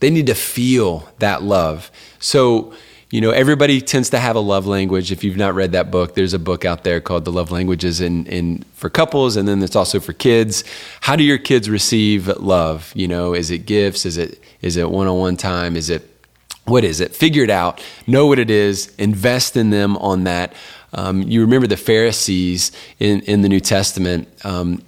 They 0.00 0.10
need 0.10 0.26
to 0.26 0.34
feel 0.34 1.08
that 1.18 1.42
love. 1.42 1.90
So 2.18 2.74
you 3.10 3.22
know, 3.22 3.30
everybody 3.30 3.80
tends 3.80 4.10
to 4.10 4.18
have 4.18 4.36
a 4.36 4.40
love 4.40 4.66
language. 4.66 5.10
If 5.10 5.24
you've 5.24 5.38
not 5.38 5.54
read 5.54 5.72
that 5.72 5.90
book, 5.90 6.14
there's 6.14 6.34
a 6.34 6.38
book 6.38 6.66
out 6.66 6.84
there 6.84 7.00
called 7.00 7.24
The 7.24 7.32
Love 7.32 7.50
Languages 7.50 8.02
in, 8.02 8.26
in 8.26 8.64
for 8.74 8.90
couples, 8.90 9.36
and 9.36 9.48
then 9.48 9.62
it's 9.62 9.76
also 9.76 9.98
for 9.98 10.12
kids. 10.12 10.62
How 11.00 11.16
do 11.16 11.24
your 11.24 11.38
kids 11.38 11.70
receive 11.70 12.28
love? 12.28 12.92
You 12.94 13.08
know, 13.08 13.32
is 13.32 13.50
it 13.50 13.64
gifts? 13.64 14.04
Is 14.04 14.18
it 14.18 14.38
is 14.60 14.76
it 14.76 14.90
one 14.90 15.06
on 15.06 15.18
one 15.18 15.38
time? 15.38 15.74
Is 15.74 15.88
it 15.88 16.07
what 16.68 16.84
is 16.84 17.00
it? 17.00 17.14
Figure 17.14 17.44
it 17.44 17.50
out. 17.50 17.82
Know 18.06 18.26
what 18.26 18.38
it 18.38 18.50
is. 18.50 18.94
Invest 18.98 19.56
in 19.56 19.70
them 19.70 19.96
on 19.98 20.24
that. 20.24 20.52
Um, 20.92 21.22
you 21.22 21.40
remember 21.42 21.66
the 21.66 21.76
Pharisees 21.76 22.72
in, 22.98 23.20
in 23.22 23.42
the 23.42 23.48
New 23.48 23.60
Testament. 23.60 24.28
Um, 24.44 24.82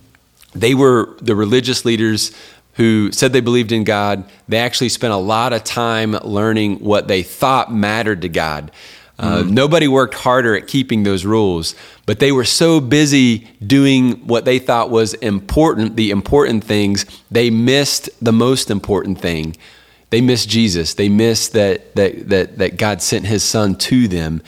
they 0.55 0.75
were 0.75 1.17
the 1.21 1.35
religious 1.35 1.85
leaders 1.85 2.33
who 2.75 3.13
said 3.13 3.33
they 3.33 3.41
believed 3.41 3.73
in 3.73 3.85
God. 3.85 4.25
They 4.49 4.59
actually 4.59 4.89
spent 4.89 5.13
a 5.13 5.19
lot 5.19 5.53
of 5.53 5.65
time 5.65 6.13
learning 6.13 6.79
what 6.79 7.09
they 7.09 7.23
thought 7.23 7.73
mattered 7.73 8.23
to 8.23 8.29
God. 8.29 8.71
Uh, 9.19 9.43
mm-hmm. 9.43 9.53
Nobody 9.53 9.87
worked 9.87 10.15
harder 10.15 10.57
at 10.57 10.67
keeping 10.67 11.03
those 11.03 11.27
rules, 11.27 11.75
but 12.07 12.21
they 12.21 12.33
were 12.33 12.45
so 12.45 12.81
busy 12.81 13.47
doing 13.65 14.27
what 14.27 14.47
they 14.47 14.59
thought 14.59 14.89
was 14.89 15.13
important, 15.15 15.97
the 15.97 16.11
important 16.11 16.65
things, 16.65 17.05
they 17.31 17.51
missed 17.51 18.09
the 18.25 18.33
most 18.33 18.71
important 18.71 19.21
thing, 19.21 19.55
they 20.11 20.21
miss 20.21 20.45
Jesus. 20.47 20.95
They 20.95 21.09
miss 21.09 21.49
that 21.49 21.95
that 21.97 22.29
that 22.29 22.59
that 22.59 22.77
God 22.77 23.03
sent 23.03 23.27
His 23.27 23.43
Son 23.43 23.75
to 23.77 24.09
them, 24.09 24.43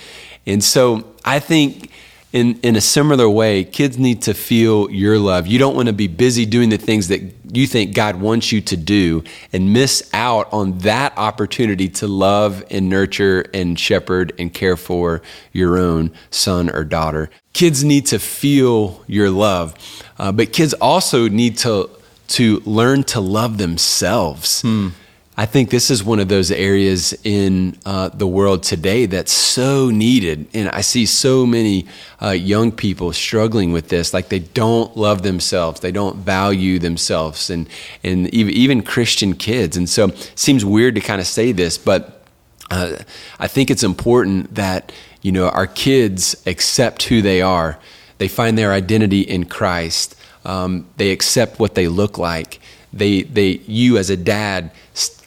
and 0.46 0.62
so 0.62 1.14
I 1.24 1.38
think. 1.38 1.90
In, 2.34 2.58
in 2.60 2.76
a 2.76 2.80
similar 2.80 3.28
way, 3.28 3.62
kids 3.62 3.98
need 3.98 4.22
to 4.22 4.32
feel 4.32 4.90
your 4.90 5.18
love. 5.18 5.46
You 5.46 5.58
don't 5.58 5.76
want 5.76 5.88
to 5.88 5.92
be 5.92 6.06
busy 6.06 6.46
doing 6.46 6.70
the 6.70 6.78
things 6.78 7.08
that 7.08 7.20
you 7.52 7.66
think 7.66 7.94
God 7.94 8.16
wants 8.16 8.50
you 8.50 8.62
to 8.62 8.76
do 8.76 9.22
and 9.52 9.74
miss 9.74 10.08
out 10.14 10.50
on 10.50 10.78
that 10.78 11.12
opportunity 11.18 11.90
to 11.90 12.06
love 12.06 12.64
and 12.70 12.88
nurture 12.88 13.44
and 13.52 13.78
shepherd 13.78 14.32
and 14.38 14.52
care 14.52 14.78
for 14.78 15.20
your 15.52 15.76
own 15.76 16.10
son 16.30 16.70
or 16.70 16.84
daughter. 16.84 17.28
Kids 17.52 17.84
need 17.84 18.06
to 18.06 18.18
feel 18.18 19.04
your 19.06 19.28
love, 19.28 19.76
uh, 20.18 20.32
but 20.32 20.54
kids 20.54 20.72
also 20.72 21.28
need 21.28 21.58
to, 21.58 21.90
to 22.28 22.60
learn 22.60 23.04
to 23.04 23.20
love 23.20 23.58
themselves. 23.58 24.62
Hmm. 24.62 24.88
I 25.34 25.46
think 25.46 25.70
this 25.70 25.90
is 25.90 26.04
one 26.04 26.20
of 26.20 26.28
those 26.28 26.50
areas 26.50 27.14
in 27.24 27.78
uh, 27.86 28.10
the 28.10 28.26
world 28.26 28.62
today 28.62 29.06
that's 29.06 29.32
so 29.32 29.88
needed. 29.88 30.46
And 30.52 30.68
I 30.68 30.82
see 30.82 31.06
so 31.06 31.46
many 31.46 31.86
uh, 32.20 32.30
young 32.30 32.70
people 32.70 33.14
struggling 33.14 33.72
with 33.72 33.88
this. 33.88 34.12
Like 34.12 34.28
they 34.28 34.40
don't 34.40 34.94
love 34.94 35.22
themselves, 35.22 35.80
they 35.80 35.90
don't 35.90 36.16
value 36.16 36.78
themselves, 36.78 37.48
and, 37.48 37.66
and 38.04 38.32
even, 38.34 38.82
Christian 38.82 39.34
kids. 39.34 39.76
And 39.76 39.88
so 39.88 40.08
it 40.08 40.32
seems 40.34 40.66
weird 40.66 40.96
to 40.96 41.00
kind 41.00 41.20
of 41.20 41.26
say 41.26 41.52
this, 41.52 41.78
but 41.78 42.24
uh, 42.70 42.98
I 43.38 43.48
think 43.48 43.70
it's 43.70 43.82
important 43.82 44.54
that 44.54 44.92
you 45.22 45.32
know 45.32 45.48
our 45.48 45.66
kids 45.66 46.42
accept 46.46 47.04
who 47.04 47.22
they 47.22 47.40
are, 47.40 47.78
they 48.18 48.28
find 48.28 48.58
their 48.58 48.72
identity 48.72 49.22
in 49.22 49.44
Christ, 49.44 50.14
um, 50.44 50.86
they 50.98 51.10
accept 51.10 51.58
what 51.58 51.74
they 51.74 51.88
look 51.88 52.18
like. 52.18 52.60
They, 52.92 53.22
they, 53.22 53.60
you 53.66 53.96
as 53.96 54.10
a 54.10 54.18
dad 54.18 54.70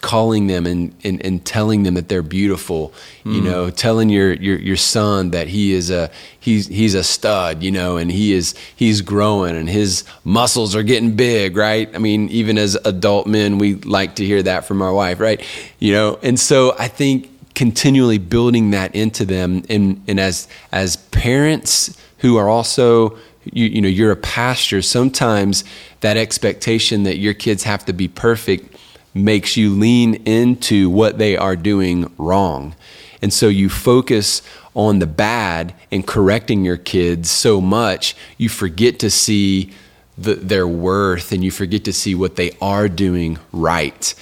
calling 0.06 0.46
them 0.46 0.68
and, 0.68 0.94
and, 1.04 1.20
and 1.26 1.44
telling 1.44 1.82
them 1.82 1.96
that 1.96 2.10
they're 2.10 2.22
beautiful, 2.22 2.94
mm. 3.24 3.34
you 3.34 3.42
know, 3.42 3.72
telling 3.72 4.08
your, 4.08 4.34
your, 4.34 4.56
your 4.60 4.76
son 4.78 5.32
that 5.32 5.48
he 5.48 5.74
is 5.74 5.90
a, 5.90 6.12
he's, 6.40 6.68
he's 6.68 6.94
a 6.94 7.04
stud, 7.04 7.64
you 7.64 7.72
know, 7.72 7.98
and 7.98 8.12
he 8.12 8.32
is, 8.32 8.54
he's 8.76 9.02
growing 9.02 9.56
and 9.56 9.68
his 9.68 10.04
muscles 10.24 10.76
are 10.76 10.84
getting 10.84 11.16
big, 11.16 11.58
right? 11.58 11.90
I 11.96 11.98
mean, 11.98 12.30
even 12.30 12.60
as 12.60 12.76
adult 12.86 13.26
men, 13.26 13.58
we 13.58 13.74
like 13.78 14.18
to 14.18 14.26
hear 14.26 14.44
that 14.44 14.66
from 14.66 14.84
our 14.84 14.94
wife, 14.94 15.20
right? 15.20 15.44
You 15.80 15.94
know, 15.94 16.20
and 16.22 16.40
so 16.40 16.76
I 16.78 16.88
think 16.88 17.32
continually 17.56 18.20
building 18.20 18.70
that 18.72 18.94
into 18.94 19.26
them 19.26 19.64
and, 19.72 20.04
and 20.08 20.20
as, 20.20 20.48
as 20.72 20.98
parents 20.98 22.00
who 22.20 22.38
are 22.38 22.48
also, 22.48 23.18
you, 23.46 23.66
you 23.66 23.82
know, 23.82 23.88
you're 23.88 24.12
a 24.12 24.16
pastor, 24.16 24.84
sometimes 24.84 25.64
that 26.02 26.16
expectation 26.16 27.02
that 27.04 27.18
your 27.18 27.34
kids 27.34 27.64
have 27.64 27.86
to 27.86 27.94
be 27.94 28.08
perfect 28.08 28.75
makes 29.16 29.56
you 29.56 29.72
lean 29.72 30.16
into 30.26 30.90
what 30.90 31.18
they 31.18 31.36
are 31.36 31.56
doing 31.56 32.12
wrong. 32.18 32.76
And 33.22 33.34
so 33.34 33.48
you 33.48 33.70
focus 33.70 34.44
on 34.76 35.00
the 35.00 35.08
bad 35.08 35.74
and 35.90 36.06
correcting 36.06 36.66
your 36.66 36.78
kids 36.78 37.32
so 37.32 37.62
much, 37.62 38.16
you 38.38 38.50
forget 38.50 39.00
to 39.00 39.10
see 39.10 39.72
the, 40.18 40.36
their 40.36 40.68
worth 40.68 41.32
and 41.32 41.44
you 41.44 41.50
forget 41.50 41.86
to 41.86 41.94
see 41.94 42.14
what 42.14 42.36
they 42.36 42.52
are 42.62 42.90
doing 42.90 43.40
right. 43.52 44.14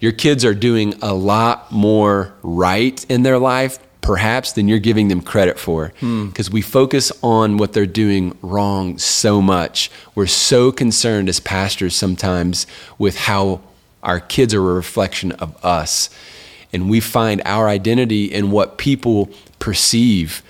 Your 0.00 0.12
kids 0.12 0.44
are 0.44 0.54
doing 0.54 0.94
a 1.00 1.14
lot 1.14 1.70
more 1.70 2.34
right 2.42 3.04
in 3.08 3.22
their 3.22 3.38
life, 3.38 3.78
perhaps, 4.00 4.52
than 4.52 4.66
you're 4.66 4.80
giving 4.80 5.06
them 5.06 5.20
credit 5.20 5.60
for. 5.60 5.92
Because 6.00 6.48
hmm. 6.48 6.54
we 6.54 6.62
focus 6.62 7.12
on 7.22 7.56
what 7.56 7.72
they're 7.72 7.86
doing 7.86 8.36
wrong 8.42 8.98
so 8.98 9.40
much. 9.40 9.90
We're 10.16 10.26
so 10.26 10.72
concerned 10.72 11.28
as 11.28 11.38
pastors 11.38 11.94
sometimes 11.94 12.66
with 12.98 13.16
how 13.16 13.60
our 14.02 14.20
kids 14.20 14.54
are 14.54 14.60
a 14.60 14.74
reflection 14.74 15.32
of 15.32 15.62
us. 15.64 16.10
And 16.72 16.88
we 16.88 17.00
find 17.00 17.42
our 17.44 17.68
identity 17.68 18.24
in 18.26 18.50
what 18.50 18.78
people 18.78 19.30
perceive. 19.58 20.42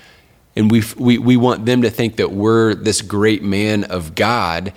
And 0.54 0.70
we, 0.70 0.82
we, 0.96 1.18
we 1.18 1.36
want 1.36 1.66
them 1.66 1.82
to 1.82 1.90
think 1.90 2.16
that 2.16 2.32
we're 2.32 2.74
this 2.74 3.02
great 3.02 3.42
man 3.42 3.84
of 3.84 4.14
God. 4.14 4.72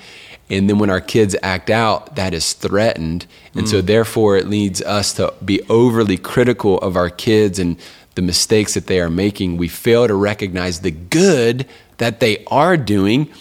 And 0.49 0.69
then 0.69 0.79
when 0.79 0.89
our 0.89 1.01
kids 1.01 1.35
act 1.41 1.69
out, 1.69 2.15
that 2.15 2.33
is 2.33 2.53
threatened. 2.53 3.25
And 3.53 3.65
mm. 3.65 3.69
so, 3.69 3.81
therefore, 3.81 4.37
it 4.37 4.47
leads 4.47 4.81
us 4.81 5.13
to 5.13 5.33
be 5.43 5.61
overly 5.69 6.17
critical 6.17 6.77
of 6.79 6.95
our 6.95 7.09
kids 7.09 7.59
and 7.59 7.77
the 8.15 8.21
mistakes 8.21 8.73
that 8.75 8.87
they 8.87 8.99
are 8.99 9.09
making. 9.09 9.57
We 9.57 9.67
fail 9.67 10.07
to 10.07 10.13
recognize 10.13 10.81
the 10.81 10.91
good 10.91 11.67
that 11.97 12.19
they 12.19 12.43
are 12.45 12.77
doing 12.77 13.31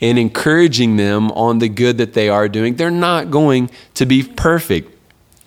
and 0.00 0.18
encouraging 0.18 0.96
them 0.96 1.30
on 1.32 1.58
the 1.58 1.68
good 1.68 1.98
that 1.98 2.12
they 2.12 2.28
are 2.28 2.48
doing. 2.48 2.76
They're 2.76 2.90
not 2.90 3.30
going 3.30 3.70
to 3.94 4.06
be 4.06 4.22
perfect. 4.22 4.92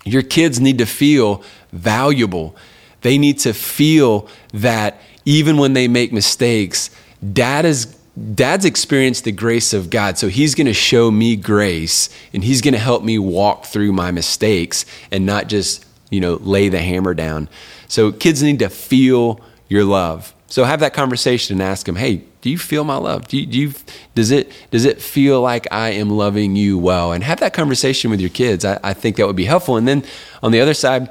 Your 0.06 0.24
kids 0.24 0.60
need 0.60 0.78
to 0.80 0.86
feel 0.86 1.44
valuable. 1.72 2.56
They 3.02 3.18
need 3.18 3.40
to 3.40 3.54
feel 3.54 4.28
that 4.54 5.00
even 5.26 5.58
when 5.58 5.74
they 5.74 5.88
make 5.88 6.12
mistakes, 6.12 6.90
dad 7.34 7.66
is 7.66 7.96
dad's 8.36 8.66
experienced 8.66 9.24
the 9.24 9.32
grace 9.32 9.74
of 9.74 9.90
God. 9.90 10.18
So 10.18 10.28
he's 10.28 10.56
going 10.56 10.68
to 10.68 10.74
show 10.74 11.10
me 11.12 11.36
grace 11.36 12.10
and 12.34 12.44
he's 12.44 12.62
going 12.62 12.74
to 12.74 12.80
help 12.80 13.04
me 13.04 13.18
walk 13.18 13.66
through 13.66 13.94
my 13.94 14.12
mistakes 14.12 14.86
and 15.12 15.26
not 15.26 15.48
just, 15.48 15.86
you 16.10 16.20
know, 16.20 16.36
lay 16.36 16.70
the 16.70 16.80
hammer 16.80 17.14
down. 17.14 17.48
So 17.88 18.12
kids 18.12 18.44
need 18.44 18.60
to 18.60 18.70
feel 18.70 19.40
your 19.70 19.86
love. 19.86 20.34
So 20.48 20.64
have 20.64 20.80
that 20.82 20.94
conversation 20.94 21.56
and 21.56 21.62
ask 21.62 21.86
them, 21.86 21.96
hey, 21.96 22.24
do 22.42 22.50
you 22.50 22.58
feel 22.58 22.84
my 22.84 22.96
love? 22.96 23.28
Do 23.28 23.38
you, 23.38 23.46
do 23.46 23.60
you, 23.60 23.74
does 24.16 24.32
it 24.32 24.52
does 24.72 24.86
it 24.86 25.02
feel 25.02 25.42
like 25.42 25.68
I 25.72 25.90
am 25.90 26.10
loving 26.10 26.56
you 26.56 26.78
well? 26.78 27.12
And 27.12 27.24
have 27.24 27.40
that 27.42 27.54
conversation 27.54 28.10
with 28.10 28.22
your 28.22 28.30
kids. 28.30 28.64
I, 28.64 28.80
I 28.84 28.94
think 28.94 29.18
that 29.18 29.28
would 29.28 29.36
be 29.36 29.46
helpful. 29.46 29.76
And 29.76 29.88
then 29.88 30.04
on 30.42 30.52
the 30.52 30.62
other 30.62 30.74
side, 30.74 31.10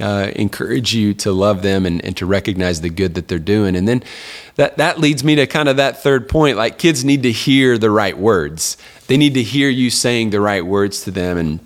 uh, 0.00 0.30
encourage 0.36 0.94
you 0.94 1.12
to 1.12 1.32
love 1.32 1.62
them 1.62 1.84
and, 1.84 2.04
and 2.04 2.16
to 2.16 2.26
recognize 2.26 2.80
the 2.80 2.90
good 2.90 3.14
that 3.14 3.26
they're 3.26 3.40
doing. 3.40 3.74
And 3.74 3.88
then 3.88 4.04
that 4.54 4.76
that 4.76 5.00
leads 5.00 5.24
me 5.24 5.34
to 5.36 5.46
kind 5.46 5.68
of 5.68 5.78
that 5.78 6.00
third 6.02 6.28
point. 6.28 6.56
Like 6.56 6.78
kids 6.78 7.04
need 7.04 7.24
to 7.24 7.32
hear 7.32 7.76
the 7.76 7.90
right 7.90 8.16
words. 8.16 8.76
They 9.08 9.16
need 9.16 9.34
to 9.34 9.42
hear 9.42 9.68
you 9.68 9.90
saying 9.90 10.30
the 10.30 10.40
right 10.40 10.64
words 10.64 11.02
to 11.04 11.10
them. 11.10 11.36
And 11.38 11.60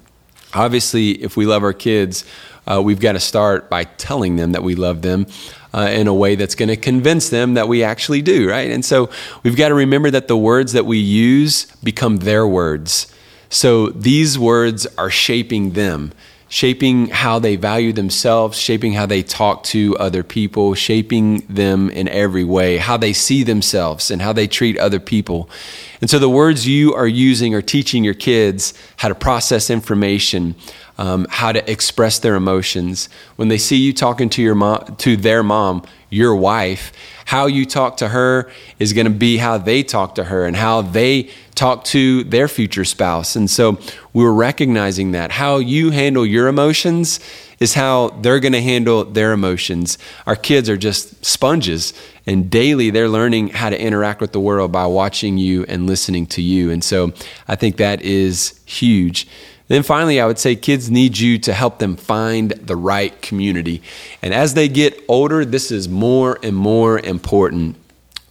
obviously, 0.55 1.23
if 1.23 1.37
we 1.37 1.45
love 1.45 1.63
our 1.63 1.75
kids, 1.75 2.25
uh, 2.67 2.81
we've 2.83 3.01
got 3.01 3.13
to 3.13 3.21
start 3.21 3.69
by 3.69 3.85
telling 3.85 4.37
them 4.37 4.53
that 4.53 4.63
we 4.63 4.75
love 4.75 5.03
them 5.03 5.27
uh, 5.75 5.91
in 5.93 6.07
a 6.07 6.15
way 6.15 6.35
that's 6.35 6.55
going 6.55 6.69
to 6.69 6.77
convince 6.77 7.29
them 7.31 7.55
that 7.55 7.69
we 7.69 7.83
actually 7.83 8.23
do, 8.23 8.49
right? 8.49 8.71
And 8.71 8.85
so 8.85 9.11
we've 9.43 9.57
got 9.57 9.69
to 9.69 9.75
remember 9.75 10.11
that 10.11 10.29
the 10.29 10.37
words 10.37 10.73
that 10.73 10.87
we 10.87 10.99
use 10.99 11.67
become 11.83 12.19
their 12.19 12.47
words. 12.47 13.13
So 13.49 13.89
these 13.89 14.39
words 14.39 14.87
are 14.97 15.11
shaping 15.11 15.73
them, 15.73 16.13
shaping 16.49 17.09
how 17.09 17.39
they 17.39 17.57
value 17.57 17.93
themselves, 17.93 18.59
shaping 18.59 18.93
how 18.95 19.07
they 19.07 19.23
talk 19.23 19.63
to 19.65 19.97
other 19.99 20.23
people, 20.23 20.75
shaping 20.75 21.39
them 21.49 21.91
in 21.91 22.09
every 22.09 22.45
way, 22.45 22.79
how 22.79 22.97
they 22.97 23.13
see 23.13 23.43
themselves 23.43 24.11
and 24.11 24.23
how 24.23 24.33
they 24.33 24.47
treat 24.47 24.79
other 24.79 25.01
people. 25.01 25.49
And 26.01 26.11
so 26.11 26.19
the 26.19 26.29
words 26.29 26.67
you 26.67 26.95
are 26.95 27.07
using 27.07 27.55
are 27.55 27.63
teaching 27.63 28.05
your 28.05 28.15
kids 28.15 28.75
how 28.97 29.09
to 29.09 29.15
process 29.15 29.71
information, 29.71 30.55
um, 30.99 31.27
how 31.31 31.53
to 31.53 31.71
express 31.71 32.19
their 32.19 32.35
emotions. 32.35 33.09
When 33.37 33.49
they 33.49 33.59
see 33.59 33.77
you 33.77 33.93
talking 33.93 34.29
to 34.31 34.43
your 34.43 34.55
mom, 34.55 34.97
to 34.97 35.17
their 35.17 35.43
mom, 35.43 35.85
your 36.11 36.35
wife, 36.35 36.93
how 37.25 37.47
you 37.47 37.65
talk 37.65 37.97
to 37.99 38.09
her 38.09 38.51
is 38.79 38.93
going 38.93 39.07
to 39.07 39.13
be 39.13 39.39
how 39.39 39.57
they 39.57 39.83
talk 39.83 40.15
to 40.17 40.25
her 40.25 40.45
and 40.45 40.57
how 40.57 40.83
they 40.83 41.31
talk 41.55 41.85
to 41.85 42.25
their 42.25 42.49
future 42.49 42.85
spouse. 42.85 43.37
And 43.37 43.49
so 43.49 43.79
we're 44.13 44.33
recognizing 44.33 45.13
that 45.13 45.31
how 45.31 45.57
you 45.57 45.91
handle 45.91 46.27
your 46.27 46.49
emotions 46.49 47.21
is 47.61 47.75
how 47.75 48.11
they're 48.21 48.41
going 48.41 48.53
to 48.53 48.61
handle 48.61 49.05
their 49.05 49.33
emotions. 49.33 49.97
Our 50.27 50.37
kids 50.37 50.69
are 50.69 50.77
just 50.77 51.25
sponges, 51.25 51.95
and 52.27 52.51
daily 52.51 52.91
they're 52.91 53.09
learning 53.09 53.49
how 53.49 53.71
to 53.71 53.81
interact 53.81 54.21
with 54.21 54.33
the 54.33 54.41
world 54.41 54.73
by 54.73 54.87
watching 54.87 55.39
you 55.39 55.65
and 55.69 55.87
listening 55.87 56.27
to 56.27 56.43
you. 56.43 56.71
And 56.71 56.83
so 56.83 57.13
I 57.47 57.55
think 57.55 57.77
that 57.77 58.03
is 58.03 58.61
huge. 58.67 59.29
Then 59.69 59.83
finally, 59.83 60.21
I 60.21 60.27
would 60.27 60.39
say 60.39 60.57
kids 60.57 60.91
need 60.91 61.19
you 61.19 61.39
to 61.39 61.53
help 61.53 61.79
them 61.79 61.97
find 61.97 62.51
the 62.51 62.77
right 62.77 63.21
community. 63.23 63.83
And 64.21 64.35
as 64.35 64.55
they 64.55 64.69
get 64.69 65.03
older, 65.09 65.45
this 65.45 65.71
is 65.71 65.89
more 65.89 66.39
and 66.43 66.57
more 66.57 66.99
important. 66.99 67.77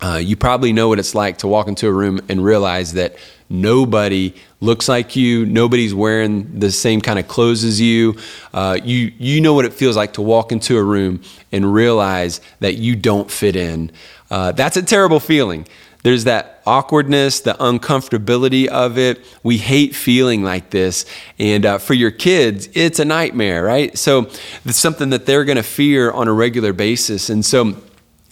Uh, 0.02 0.18
you 0.18 0.36
probably 0.36 0.74
know 0.74 0.88
what 0.88 1.00
it's 1.00 1.16
like 1.16 1.38
to 1.40 1.48
walk 1.48 1.68
into 1.68 1.88
a 1.88 1.92
room 1.92 2.20
and 2.28 2.44
realize 2.44 2.94
that 2.94 3.16
nobody 3.50 4.34
looks 4.60 4.88
like 4.88 5.16
you, 5.16 5.46
nobody's 5.46 5.94
wearing 5.94 6.60
the 6.60 6.72
same 6.72 7.02
kind 7.02 7.20
of 7.20 7.28
clothes 7.28 7.64
as 7.64 7.80
you. 7.80 8.16
Uh, 8.54 8.80
you 8.84 9.12
you 9.18 9.42
know 9.42 9.54
what 9.54 9.66
it 9.66 9.74
feels 9.74 9.96
like 9.96 10.14
to 10.14 10.22
walk 10.22 10.52
into 10.52 10.78
a 10.78 10.84
room 10.84 11.22
and 11.52 11.72
realize 11.72 12.42
that 12.62 12.78
you 12.78 12.96
don't 12.96 13.30
fit 13.30 13.56
in. 13.56 13.92
Uh, 14.32 14.52
that's 14.54 14.78
a 14.78 14.82
terrible 14.82 15.20
feeling. 15.20 15.68
There's 16.03 16.24
that 16.24 16.62
awkwardness, 16.65 17.41
the 17.41 17.53
uncomfortability 17.53 18.67
of 18.67 18.98
it. 18.98 19.24
We 19.43 19.58
hate 19.58 19.96
feeling 19.96 20.43
like 20.43 20.70
this. 20.72 21.05
And 21.38 21.65
uh, 21.65 21.77
for 21.77 21.93
your 21.93 22.12
kids, 22.12 22.70
it's 22.74 23.00
a 23.00 23.05
nightmare, 23.05 23.63
right? 23.63 23.96
So 23.98 24.29
it's 24.65 24.79
something 24.79 25.12
that 25.12 25.25
they're 25.25 25.46
going 25.46 25.58
to 25.58 25.63
fear 25.63 26.12
on 26.12 26.27
a 26.27 26.34
regular 26.34 26.74
basis. 26.74 27.29
And 27.29 27.46
so 27.46 27.75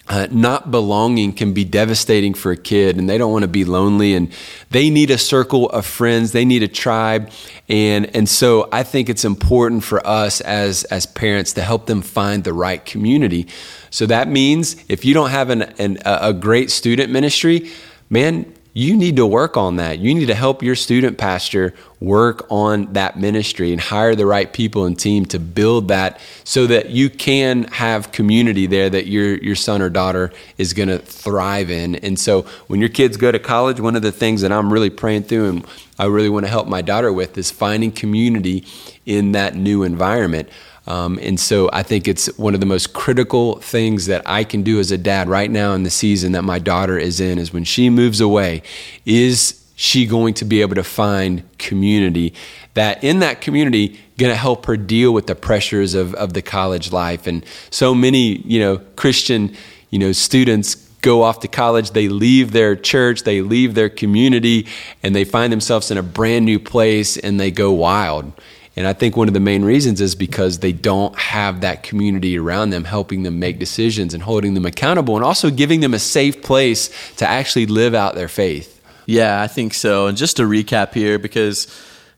uh, 0.10 0.28
not 0.32 0.72
belonging 0.72 1.32
can 1.32 1.54
be 1.54 1.64
devastating 1.64 2.34
for 2.34 2.52
a 2.52 2.58
kid 2.58 2.98
and 2.98 3.10
they 3.10 3.18
don't 3.18 3.32
want 3.32 3.44
to 3.44 3.48
be 3.48 3.64
lonely 3.64 4.14
and 4.14 4.32
they 4.72 4.90
need 4.90 5.12
a 5.12 5.18
circle 5.18 5.70
of 5.70 5.86
friends 5.86 6.32
they 6.32 6.46
need 6.46 6.64
a 6.64 6.68
tribe 6.68 7.32
and 7.70 8.14
and 8.16 8.28
so 8.28 8.68
i 8.72 8.84
think 8.84 9.08
it's 9.08 9.24
important 9.24 9.84
for 9.84 10.06
us 10.06 10.42
as 10.42 10.84
as 10.86 11.06
parents 11.06 11.54
to 11.54 11.62
help 11.62 11.86
them 11.86 12.02
find 12.02 12.44
the 12.44 12.54
right 12.54 12.86
community. 12.86 13.48
So 13.90 14.06
that 14.08 14.28
means 14.28 14.76
if 14.90 15.06
you 15.06 15.14
don't 15.14 15.30
have 15.30 15.50
an, 15.50 15.62
an 15.62 15.98
a 16.06 16.34
great 16.34 16.72
student 16.72 17.12
ministry 17.12 17.70
man 18.10 18.52
you 18.80 18.96
need 18.96 19.18
to 19.18 19.26
work 19.26 19.58
on 19.58 19.76
that. 19.76 20.00
You 20.00 20.16
need 20.16 20.28
to 20.28 20.34
help 20.34 20.64
your 20.64 20.76
student 20.76 21.18
pastor 21.18 21.74
work 22.00 22.48
on 22.50 22.94
that 22.94 23.20
ministry 23.20 23.74
and 23.74 23.82
hire 23.82 24.16
the 24.16 24.26
right 24.26 24.54
people 24.54 24.86
and 24.86 24.98
team 24.98 25.26
to 25.26 25.38
build 25.38 25.90
that 25.90 26.22
so 26.46 26.66
that 26.66 26.90
you 26.90 27.10
can 27.10 27.66
have 27.66 28.14
community 28.14 28.68
there 28.68 28.90
that 28.90 29.08
your 29.08 29.36
your 29.40 29.56
son 29.56 29.82
or 29.82 29.90
daughter 29.90 30.32
is 30.58 30.72
going 30.72 30.88
to 30.88 30.98
thrive 30.98 31.70
in. 31.70 31.96
And 31.96 32.18
so 32.18 32.44
when 32.68 32.80
your 32.80 32.88
kids 32.88 33.18
go 33.18 33.34
to 33.34 33.40
college, 33.40 33.82
one 33.82 33.98
of 33.98 34.02
the 34.02 34.14
things 34.14 34.40
that 34.42 34.52
I'm 34.54 34.72
really 34.72 34.90
praying 34.90 35.24
through 35.24 35.50
and 35.50 35.68
I 36.00 36.06
really 36.06 36.30
want 36.30 36.46
to 36.46 36.50
help 36.50 36.70
my 36.70 36.82
daughter 36.82 37.12
with 37.12 37.38
is 37.38 37.52
finding 37.52 37.92
community 37.92 38.66
in 39.06 39.34
that 39.34 39.56
new 39.56 39.84
environment. 39.84 40.48
Um, 40.90 41.20
and 41.22 41.40
so 41.40 41.70
I 41.72 41.84
think 41.84 42.08
it's 42.08 42.36
one 42.38 42.54
of 42.54 42.60
the 42.60 42.66
most 42.66 42.94
critical 42.94 43.60
things 43.60 44.08
that 44.08 44.24
I 44.26 44.44
can 44.44 44.64
do 44.64 44.80
as 44.80 44.92
a 44.92 44.98
dad 44.98 45.30
right 45.30 45.50
now 45.50 45.74
in 45.74 45.84
the 45.84 45.90
season 45.90 46.32
that 46.32 46.44
my 46.44 46.60
daughter 46.60 46.98
is 46.98 47.20
in 47.20 47.38
is 47.38 47.54
when 47.54 47.64
she 47.64 47.90
moves 47.90 48.20
away, 48.20 48.64
is 49.06 49.64
she 49.76 50.06
going 50.06 50.34
to 50.34 50.46
be 50.46 50.62
able 50.62 50.76
to 50.76 50.84
find 50.84 51.44
community 51.58 52.34
that 52.74 53.02
in 53.04 53.20
that 53.20 53.40
community 53.40 54.00
going 54.18 54.32
to 54.32 54.36
help 54.36 54.66
her 54.66 54.76
deal 54.76 55.14
with 55.14 55.28
the 55.28 55.36
pressures 55.36 55.94
of, 55.94 56.14
of 56.16 56.34
the 56.34 56.42
college 56.42 56.92
life 56.92 57.26
and 57.28 57.46
so 57.72 57.96
many 57.96 58.40
you 58.40 58.60
know 58.60 58.78
christian 58.98 59.56
you 59.90 59.98
know 59.98 60.12
students 60.12 60.90
go 61.02 61.24
off 61.24 61.40
to 61.42 61.48
college, 61.48 61.92
they 61.92 62.10
leave 62.10 62.52
their 62.52 62.76
church, 62.76 63.24
they 63.24 63.42
leave 63.42 63.76
their 63.76 63.90
community, 63.90 64.68
and 65.04 65.16
they 65.16 65.24
find 65.24 65.52
themselves 65.52 65.92
in 65.92 65.98
a 65.98 66.04
brand 66.04 66.46
new 66.46 66.60
place 66.60 67.18
and 67.18 67.40
they 67.40 67.52
go 67.52 67.72
wild. 67.72 68.32
And 68.76 68.88
I 68.88 68.94
think 68.94 69.18
one 69.18 69.28
of 69.28 69.34
the 69.34 69.40
main 69.40 69.66
reasons 69.66 70.00
is 70.00 70.16
because 70.16 70.60
they 70.60 70.72
don't 70.72 71.18
have 71.18 71.62
that 71.62 71.84
community 71.84 72.38
around 72.38 72.70
them 72.70 72.86
helping 72.86 73.24
them 73.24 73.40
make 73.40 73.60
decisions 73.60 74.14
and 74.14 74.24
holding 74.24 74.54
them 74.54 74.66
accountable 74.66 75.16
and 75.16 75.26
also 75.26 75.50
giving 75.50 75.80
them 75.82 75.94
a 75.94 76.00
safe 76.00 76.42
place 76.42 76.90
to 77.18 77.28
actually 77.28 77.66
live 77.66 77.94
out 77.94 78.16
their 78.16 78.28
faith. 78.28 78.82
Yeah, 79.06 79.42
I 79.42 79.48
think 79.48 79.74
so. 79.74 80.08
And 80.08 80.18
just 80.18 80.38
to 80.38 80.44
recap 80.44 80.94
here, 80.94 81.18
because 81.18 81.68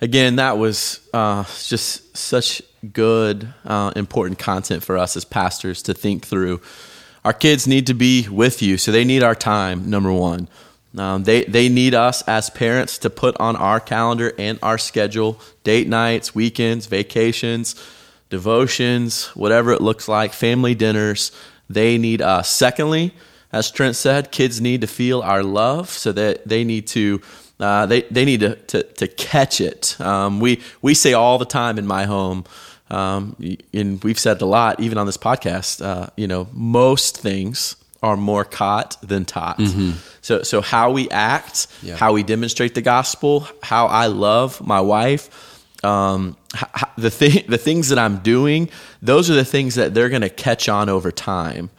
again, 0.01 0.35
that 0.35 0.57
was 0.57 0.99
uh, 1.13 1.43
just 1.65 2.15
such 2.17 2.61
good, 2.93 3.53
uh, 3.65 3.93
important 3.95 4.39
content 4.39 4.83
for 4.83 4.97
us 4.97 5.15
as 5.15 5.23
pastors 5.23 5.81
to 5.83 5.93
think 5.93 6.25
through. 6.25 6.61
Our 7.23 7.33
kids 7.33 7.67
need 7.67 7.87
to 7.87 7.93
be 7.93 8.27
with 8.27 8.61
you, 8.61 8.77
so 8.77 8.91
they 8.91 9.05
need 9.05 9.23
our 9.23 9.35
time, 9.35 9.89
number 9.89 10.11
one. 10.11 10.47
Um, 10.97 11.23
they, 11.23 11.45
they 11.45 11.69
need 11.69 11.93
us 11.93 12.21
as 12.23 12.49
parents 12.49 12.97
to 12.99 13.09
put 13.09 13.39
on 13.39 13.55
our 13.55 13.79
calendar 13.79 14.33
and 14.37 14.59
our 14.61 14.77
schedule 14.77 15.39
date 15.63 15.87
nights, 15.87 16.35
weekends, 16.35 16.85
vacations, 16.85 17.75
devotions, 18.29 19.27
whatever 19.27 19.71
it 19.71 19.81
looks 19.81 20.07
like, 20.07 20.33
family 20.33 20.75
dinners. 20.75 21.31
They 21.69 21.97
need 21.97 22.21
us. 22.21 22.49
Secondly, 22.49 23.13
as 23.53 23.71
Trent 23.71 23.95
said, 23.95 24.31
kids 24.31 24.59
need 24.59 24.81
to 24.81 24.87
feel 24.87 25.21
our 25.21 25.43
love 25.43 25.89
so 25.89 26.11
that 26.11 26.47
they 26.47 26.63
need 26.63 26.87
to. 26.87 27.21
Uh, 27.59 27.85
they, 27.85 28.01
they 28.03 28.25
need 28.25 28.39
to, 28.39 28.55
to, 28.55 28.81
to 28.81 29.07
catch 29.07 29.61
it. 29.61 29.95
Um, 30.01 30.39
we, 30.39 30.61
we 30.81 30.95
say 30.95 31.13
all 31.13 31.37
the 31.37 31.45
time 31.45 31.77
in 31.77 31.85
my 31.85 32.05
home, 32.05 32.43
um, 32.89 33.35
and 33.71 34.03
we've 34.03 34.17
said 34.17 34.37
it 34.37 34.41
a 34.41 34.47
lot, 34.47 34.79
even 34.79 34.97
on 34.97 35.05
this 35.05 35.17
podcast, 35.17 35.85
uh, 35.85 36.07
you 36.17 36.25
know, 36.25 36.47
most 36.53 37.19
things 37.19 37.75
are 38.01 38.17
more 38.17 38.43
caught 38.43 38.97
than 39.01 39.25
taught. 39.25 39.59
Mm-hmm. 39.59 39.91
So, 40.21 40.43
so 40.43 40.61
how 40.61 40.91
we 40.91 41.09
act, 41.09 41.67
yeah. 41.83 41.95
how 41.95 42.13
we 42.13 42.23
demonstrate 42.23 42.73
the 42.73 42.81
gospel, 42.81 43.47
how 43.61 43.85
I 43.87 44.07
love 44.07 44.65
my 44.65 44.81
wife, 44.81 45.29
um, 45.83 46.35
how, 46.53 46.89
the 46.97 47.11
thing, 47.11 47.45
the 47.47 47.57
things 47.57 47.89
that 47.89 47.99
I'm 47.99 48.17
doing, 48.19 48.69
those 49.01 49.29
are 49.29 49.35
the 49.35 49.45
things 49.45 49.75
that 49.75 49.93
they're 49.93 50.09
going 50.09 50.21
to 50.21 50.29
catch 50.29 50.67
on 50.69 50.89
over 50.89 51.11
time. 51.11 51.69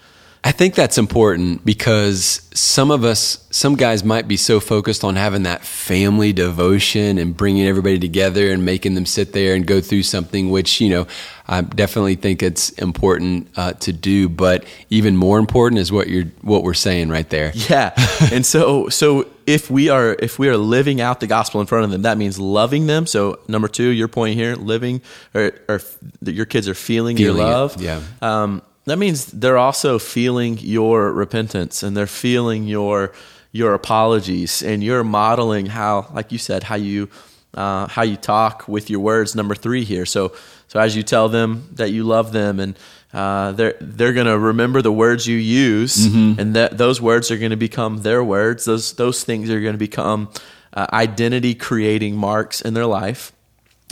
I 0.45 0.51
think 0.51 0.75
that's 0.75 0.99
important 0.99 1.65
because 1.65 2.49
some 2.53 2.91
of 2.91 3.05
us, 3.05 3.47
some 3.51 3.77
guys 3.77 4.03
might 4.03 4.27
be 4.27 4.37
so 4.37 4.59
focused 4.59 5.05
on 5.05 5.15
having 5.15 5.45
that 5.45 5.65
family 5.65 6.33
devotion 6.33 7.19
and 7.19 7.37
bringing 7.37 7.65
everybody 7.65 8.01
together 8.01 8.51
and 8.51 8.65
making 8.65 8.95
them 8.95 9.07
sit 9.07 9.33
there 9.33 9.55
and 9.55 9.65
go 9.65 9.81
through 9.81 10.03
something, 10.03 10.51
which, 10.51 10.81
you 10.81 10.89
know, 10.89 11.07
I 11.47 11.61
definitely 11.61 12.17
think 12.17 12.43
it's 12.43 12.71
important 12.71 13.51
uh, 13.57 13.75
to 13.75 13.93
do. 13.93 14.29
But 14.29 14.65
even 14.91 15.17
more 15.17 15.39
important 15.39 15.79
is 15.79 15.93
what 15.93 16.09
you're, 16.09 16.27
what 16.41 16.65
we're 16.65 16.75
saying 16.75 17.09
right 17.09 17.29
there. 17.31 17.53
Yeah. 17.73 17.95
and 18.33 18.45
so, 18.45 18.89
so 18.89 19.31
if 19.47 19.71
we 19.71 19.89
are, 19.89 20.17
if 20.19 20.41
we 20.41 20.49
are 20.49 20.57
living 20.57 21.01
out 21.01 21.21
the 21.21 21.29
gospel 21.29 21.61
in 21.61 21.69
front 21.69 21.85
of 21.85 21.93
them, 21.93 22.03
that 22.03 22.19
means 22.19 22.41
loving 22.41 22.87
them. 22.89 23.07
So 23.07 23.39
number 23.47 23.69
two, 23.69 23.89
your 23.91 24.09
point 24.09 24.35
here, 24.35 24.57
living 24.57 25.03
or, 25.35 25.53
or 25.69 25.81
your 26.23 26.47
kids 26.47 26.69
are 26.69 26.75
feeling, 26.75 27.17
feeling 27.17 27.37
your 27.39 27.47
love. 27.47 27.77
It, 27.77 27.83
yeah. 27.83 28.03
Um, 28.21 28.63
that 28.85 28.99
means 28.99 29.27
they're 29.27 29.59
also 29.59 29.99
feeling 29.99 30.59
your 30.59 31.13
repentance 31.13 31.83
and 31.83 31.97
they're 31.97 32.07
feeling 32.07 32.65
your 32.65 33.13
your 33.53 33.75
apologies 33.75 34.63
and 34.63 34.83
you're 34.83 35.05
modeling 35.05 35.67
how 35.67 36.09
like 36.13 36.33
you 36.33 36.39
said 36.39 36.63
how 36.65 36.75
you 36.75 37.09
uh, 37.55 37.87
how 37.87 38.03
you 38.03 38.17
talk 38.17 38.67
with 38.67 38.89
your 38.89 39.01
words. 39.01 39.35
Number 39.35 39.55
three 39.55 39.85
here. 39.85 40.07
So 40.07 40.33
so 40.69 40.81
as 40.81 40.97
you 40.97 41.03
tell 41.03 41.29
them 41.29 41.69
that 41.73 41.91
you 41.91 42.05
love 42.05 42.33
them 42.33 42.61
and 42.61 42.79
uh, 43.13 43.53
they're 43.53 43.77
they're 43.81 44.15
going 44.15 44.27
to 44.27 44.39
remember 44.39 44.81
the 44.81 44.93
words 44.93 45.27
you 45.27 45.37
use 45.37 46.09
mm-hmm. 46.09 46.41
and 46.41 46.57
that 46.57 46.79
those 46.79 47.01
words 47.01 47.31
are 47.31 47.37
going 47.37 47.51
to 47.51 47.57
become 47.57 47.99
their 47.99 48.25
words. 48.25 48.65
Those 48.65 48.95
those 48.95 49.23
things 49.23 49.51
are 49.51 49.61
going 49.61 49.75
to 49.75 49.79
become 49.79 50.31
uh, 50.73 50.87
identity 50.93 51.55
creating 51.55 52.17
marks 52.17 52.63
in 52.63 52.75
their 52.75 52.87
life. 52.87 53.33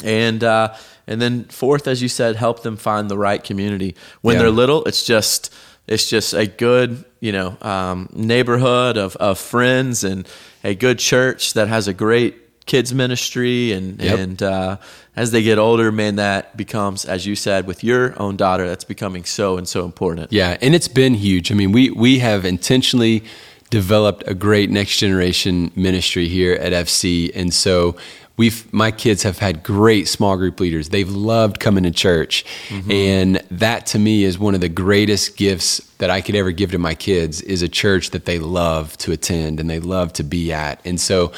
And 0.03 0.42
uh, 0.42 0.74
and 1.10 1.20
then 1.20 1.44
fourth, 1.44 1.88
as 1.88 2.00
you 2.00 2.08
said, 2.08 2.36
help 2.36 2.62
them 2.62 2.76
find 2.76 3.10
the 3.10 3.18
right 3.18 3.42
community. 3.42 3.96
When 4.22 4.36
yeah. 4.36 4.42
they're 4.42 4.50
little, 4.50 4.84
it's 4.84 5.04
just 5.04 5.52
it's 5.86 6.08
just 6.08 6.32
a 6.32 6.46
good 6.46 7.04
you 7.18 7.32
know 7.32 7.56
um, 7.60 8.08
neighborhood 8.14 8.96
of, 8.96 9.16
of 9.16 9.38
friends 9.38 10.04
and 10.04 10.26
a 10.64 10.74
good 10.74 10.98
church 10.98 11.54
that 11.54 11.68
has 11.68 11.88
a 11.88 11.92
great 11.92 12.64
kids 12.66 12.94
ministry 12.94 13.72
and 13.72 14.00
yep. 14.00 14.18
and 14.18 14.42
uh, 14.42 14.76
as 15.16 15.32
they 15.32 15.42
get 15.42 15.58
older, 15.58 15.90
man, 15.90 16.16
that 16.16 16.56
becomes, 16.56 17.04
as 17.04 17.26
you 17.26 17.34
said, 17.34 17.66
with 17.66 17.82
your 17.82 18.18
own 18.22 18.36
daughter, 18.36 18.66
that's 18.68 18.84
becoming 18.84 19.24
so 19.24 19.58
and 19.58 19.68
so 19.68 19.84
important. 19.84 20.32
Yeah, 20.32 20.56
and 20.62 20.74
it's 20.74 20.88
been 20.88 21.14
huge. 21.14 21.50
I 21.50 21.56
mean, 21.56 21.72
we 21.72 21.90
we 21.90 22.20
have 22.20 22.44
intentionally 22.44 23.24
developed 23.70 24.22
a 24.26 24.34
great 24.34 24.70
next 24.70 24.98
generation 24.98 25.72
ministry 25.74 26.28
here 26.28 26.54
at 26.54 26.72
FC, 26.72 27.32
and 27.34 27.52
so 27.52 27.96
we've 28.40 28.72
my 28.72 28.90
kids 28.90 29.22
have 29.24 29.38
had 29.38 29.62
great 29.62 30.09
small 30.09 30.38
group 30.38 30.61
leaders. 30.61 30.88
They've 30.88 31.11
loved 31.11 31.61
coming 31.61 31.85
to 31.85 31.90
church, 31.90 32.46
mm-hmm. 32.68 32.90
and 32.90 33.37
that 33.50 33.85
to 33.88 33.98
me 33.98 34.24
is 34.24 34.38
one 34.38 34.55
of 34.55 34.62
the 34.62 34.68
greatest 34.70 35.37
gifts 35.37 35.79
that 35.98 36.09
I 36.09 36.22
could 36.22 36.35
ever 36.35 36.50
give 36.50 36.70
to 36.70 36.79
my 36.79 36.94
kids 36.94 37.42
is 37.42 37.61
a 37.61 37.68
church 37.68 38.11
that 38.11 38.24
they 38.24 38.38
love 38.38 38.96
to 38.98 39.12
attend 39.12 39.61
and 39.61 39.68
they 39.68 39.79
love 39.79 40.14
to 40.14 40.22
be 40.22 40.55
at. 40.55 40.81
And 40.87 40.98
so, 40.98 41.33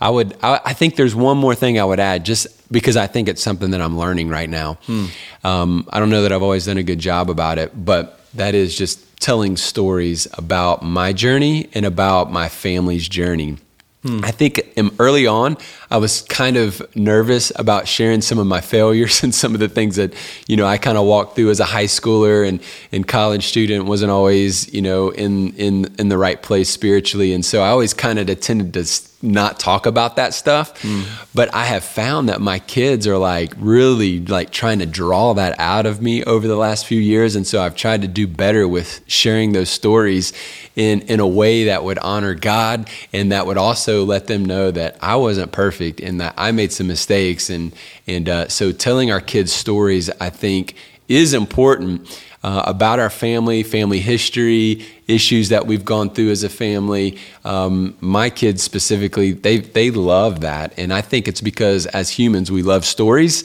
I 0.00 0.10
would 0.10 0.36
I, 0.42 0.60
I 0.64 0.72
think 0.72 0.96
there's 0.96 1.14
one 1.14 1.38
more 1.38 1.54
thing 1.54 1.78
I 1.78 1.84
would 1.84 2.00
add. 2.00 2.24
Just 2.24 2.48
because 2.72 2.96
I 2.96 3.06
think 3.06 3.28
it's 3.28 3.42
something 3.42 3.70
that 3.70 3.80
I'm 3.80 3.96
learning 3.96 4.28
right 4.28 4.50
now. 4.50 4.78
Hmm. 4.86 5.06
Um, 5.44 5.88
I 5.90 6.00
don't 6.00 6.10
know 6.10 6.22
that 6.22 6.32
I've 6.32 6.42
always 6.42 6.66
done 6.66 6.76
a 6.76 6.82
good 6.82 6.98
job 6.98 7.30
about 7.30 7.58
it, 7.58 7.72
but 7.72 8.20
that 8.34 8.56
is 8.56 8.76
just 8.76 9.20
telling 9.20 9.56
stories 9.56 10.26
about 10.32 10.82
my 10.82 11.12
journey 11.12 11.68
and 11.72 11.86
about 11.86 12.32
my 12.32 12.48
family's 12.48 13.08
journey. 13.08 13.58
Hmm. 14.02 14.20
I 14.24 14.30
think 14.30 14.60
early 14.98 15.26
on, 15.26 15.56
I 15.90 15.96
was 15.96 16.22
kind 16.22 16.56
of 16.56 16.82
nervous 16.94 17.50
about 17.56 17.88
sharing 17.88 18.20
some 18.20 18.38
of 18.38 18.46
my 18.46 18.60
failures 18.60 19.22
and 19.22 19.34
some 19.34 19.54
of 19.54 19.60
the 19.60 19.68
things 19.68 19.96
that, 19.96 20.14
you 20.46 20.56
know, 20.56 20.66
I 20.66 20.78
kind 20.78 20.98
of 20.98 21.06
walked 21.06 21.36
through 21.36 21.50
as 21.50 21.60
a 21.60 21.64
high 21.64 21.84
schooler 21.84 22.46
and, 22.46 22.60
and 22.92 23.06
college 23.06 23.46
student, 23.46 23.86
wasn't 23.86 24.10
always, 24.10 24.72
you 24.72 24.82
know, 24.82 25.10
in, 25.10 25.54
in, 25.54 25.94
in 25.98 26.08
the 26.08 26.18
right 26.18 26.40
place 26.40 26.68
spiritually. 26.68 27.32
And 27.32 27.44
so 27.44 27.62
I 27.62 27.68
always 27.68 27.94
kind 27.94 28.18
of 28.18 28.40
tended 28.40 28.74
to 28.74 28.84
not 29.20 29.58
talk 29.58 29.86
about 29.86 30.14
that 30.16 30.32
stuff. 30.32 30.80
Mm. 30.82 31.04
But 31.34 31.52
I 31.52 31.64
have 31.64 31.82
found 31.82 32.28
that 32.28 32.40
my 32.40 32.60
kids 32.60 33.06
are 33.06 33.18
like 33.18 33.52
really 33.58 34.20
like 34.20 34.50
trying 34.50 34.78
to 34.78 34.86
draw 34.86 35.34
that 35.34 35.58
out 35.58 35.86
of 35.86 36.00
me 36.00 36.22
over 36.22 36.46
the 36.46 36.56
last 36.56 36.86
few 36.86 37.00
years. 37.00 37.34
And 37.34 37.46
so 37.46 37.60
I've 37.60 37.74
tried 37.74 38.02
to 38.02 38.08
do 38.08 38.28
better 38.28 38.68
with 38.68 39.00
sharing 39.08 39.52
those 39.52 39.70
stories 39.70 40.32
in, 40.76 41.00
in 41.02 41.18
a 41.18 41.26
way 41.26 41.64
that 41.64 41.82
would 41.82 41.98
honor 41.98 42.34
God 42.34 42.88
and 43.12 43.32
that 43.32 43.46
would 43.46 43.58
also 43.58 44.04
let 44.04 44.28
them 44.28 44.44
know 44.44 44.70
that 44.70 44.96
I 45.00 45.16
wasn't 45.16 45.50
perfect 45.50 45.77
and 45.80 46.20
that 46.20 46.34
I 46.36 46.52
made 46.52 46.72
some 46.72 46.86
mistakes. 46.86 47.50
And, 47.50 47.72
and 48.06 48.28
uh, 48.28 48.48
so 48.48 48.72
telling 48.72 49.10
our 49.10 49.20
kids 49.20 49.52
stories, 49.52 50.10
I 50.20 50.30
think, 50.30 50.74
is 51.08 51.34
important 51.34 52.22
uh, 52.42 52.62
about 52.66 52.98
our 52.98 53.10
family, 53.10 53.62
family 53.62 54.00
history, 54.00 54.86
issues 55.08 55.48
that 55.48 55.66
we've 55.66 55.84
gone 55.84 56.10
through 56.10 56.30
as 56.30 56.44
a 56.44 56.48
family. 56.48 57.18
Um, 57.44 57.96
my 58.00 58.30
kids 58.30 58.62
specifically, 58.62 59.32
they 59.32 59.58
they 59.58 59.90
love 59.90 60.40
that, 60.40 60.74
and 60.78 60.92
I 60.92 61.00
think 61.00 61.26
it's 61.26 61.40
because 61.40 61.86
as 61.86 62.10
humans 62.10 62.52
we 62.52 62.62
love 62.62 62.84
stories, 62.84 63.44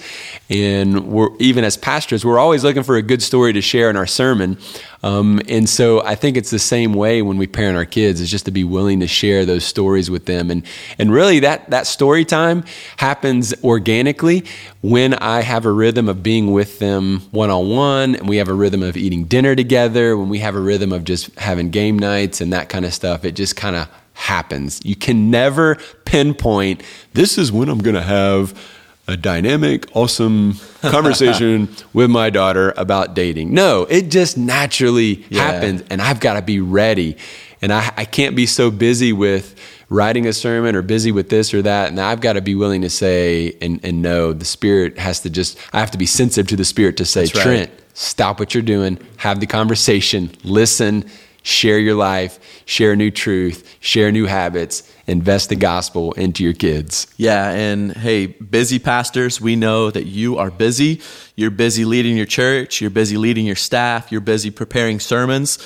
and 0.50 1.08
we're 1.08 1.36
even 1.40 1.64
as 1.64 1.78
pastors 1.78 2.26
we're 2.26 2.40
always 2.40 2.64
looking 2.64 2.84
for 2.84 2.98
a 2.98 3.02
good 3.02 3.22
story 3.22 3.54
to 3.54 3.62
share 3.62 3.90
in 3.90 3.96
our 3.96 4.08
sermon. 4.08 4.58
Um, 5.04 5.42
and 5.50 5.68
so 5.68 6.02
I 6.02 6.16
think 6.16 6.38
it's 6.38 6.50
the 6.50 6.60
same 6.60 6.94
way 6.94 7.22
when 7.22 7.38
we 7.38 7.46
parent 7.46 7.76
our 7.76 7.84
kids 7.86 8.22
is 8.22 8.32
just 8.32 8.46
to 8.46 8.52
be 8.52 8.64
willing 8.64 9.02
to 9.02 9.08
share 9.08 9.46
those 9.46 9.66
stories 9.66 10.10
with 10.10 10.26
them, 10.26 10.52
and 10.52 10.64
and 11.00 11.12
really 11.12 11.40
that 11.40 11.70
that 11.70 11.88
story 11.88 12.26
time 12.26 12.64
happens 12.98 13.54
organically 13.64 14.44
when 14.82 15.14
I 15.14 15.42
have 15.42 15.66
a 15.66 15.72
rhythm 15.72 16.10
of 16.10 16.24
being 16.24 16.52
with 16.52 16.80
them 16.80 17.22
one 17.32 17.50
on 17.50 17.70
one, 17.70 18.16
and 18.16 18.28
we 18.28 18.38
have 18.38 18.50
a 18.50 18.54
rhythm 18.54 18.84
of 18.84 18.98
eating 18.98 19.26
dinner 19.26 19.56
together, 19.56 20.18
when 20.18 20.30
we 20.30 20.40
have 20.40 20.56
a 20.56 20.60
rhythm 20.60 20.92
of 20.92 21.06
just 21.06 21.34
having 21.38 21.53
having 21.54 21.70
game 21.70 22.00
nights 22.00 22.42
and 22.42 22.52
that 22.52 22.68
kind 22.68 22.84
of 22.84 22.94
stuff, 22.94 23.24
it 23.24 23.36
just 23.36 23.56
kind 23.56 23.76
of 23.76 23.88
happens. 24.14 24.82
You 24.84 24.96
can 24.96 25.30
never 25.30 25.76
pinpoint 26.04 26.82
this 27.14 27.38
is 27.38 27.52
when 27.52 27.70
I'm 27.70 27.78
going 27.78 27.96
to 27.96 28.02
have 28.02 28.60
a 29.08 29.16
dynamic, 29.16 29.88
awesome 29.96 30.56
conversation 30.82 31.70
with 31.94 32.10
my 32.10 32.32
daughter 32.32 32.74
about 32.76 33.14
dating. 33.14 33.54
No, 33.54 33.84
it 33.84 34.10
just 34.10 34.36
naturally 34.36 35.24
yeah. 35.30 35.44
happens, 35.44 35.84
and 35.92 36.02
I've 36.02 36.20
got 36.20 36.34
to 36.34 36.42
be 36.42 36.60
ready. 36.60 37.18
And 37.62 37.72
I, 37.72 37.94
I 37.96 38.06
can't 38.06 38.36
be 38.36 38.48
so 38.48 38.72
busy 38.72 39.14
with 39.14 39.56
writing 39.90 40.26
a 40.26 40.34
sermon 40.34 40.76
or 40.76 40.82
busy 40.82 41.12
with 41.12 41.30
this 41.30 41.54
or 41.54 41.62
that. 41.62 41.90
And 41.90 42.00
I've 42.00 42.20
got 42.20 42.34
to 42.34 42.42
be 42.42 42.56
willing 42.56 42.82
to 42.82 42.90
say 42.90 43.56
and, 43.62 43.80
and 43.84 44.02
know 44.02 44.34
the 44.34 44.44
Spirit 44.44 44.98
has 44.98 45.20
to 45.22 45.30
just, 45.30 45.58
I 45.72 45.80
have 45.80 45.92
to 45.92 45.98
be 45.98 46.08
sensitive 46.08 46.48
to 46.48 46.56
the 46.56 46.66
Spirit 46.66 46.98
to 46.98 47.06
say, 47.06 47.22
right. 47.22 47.32
Trent, 47.32 47.72
stop 47.94 48.40
what 48.40 48.54
you're 48.54 48.64
doing, 48.64 49.00
have 49.18 49.40
the 49.40 49.46
conversation, 49.46 50.32
listen, 50.44 51.06
share 51.44 51.78
your 51.78 51.96
life, 51.96 52.40
share 52.66 52.96
new 52.96 53.12
truth, 53.12 53.78
share 53.80 54.12
new 54.12 54.26
habits, 54.26 54.92
invest 55.06 55.50
the 55.50 55.56
gospel 55.56 56.14
into 56.14 56.44
your 56.44 56.54
kids. 56.54 57.08
Yeah, 57.18 57.52
and 57.52 57.96
hey, 57.96 58.28
busy 58.28 58.80
pastors, 58.80 59.40
we 59.40 59.56
know 59.56 59.92
that 59.92 60.06
you 60.06 60.38
are 60.38 60.50
busy. 60.50 61.02
You're 61.36 61.52
busy 61.52 61.86
leading 61.86 62.18
your 62.18 62.26
church, 62.26 62.82
you're 62.82 62.90
busy 62.90 63.18
leading 63.18 63.46
your 63.46 63.56
staff, 63.56 64.12
you're 64.12 64.22
busy 64.22 64.50
preparing 64.50 65.00
sermons. 65.00 65.60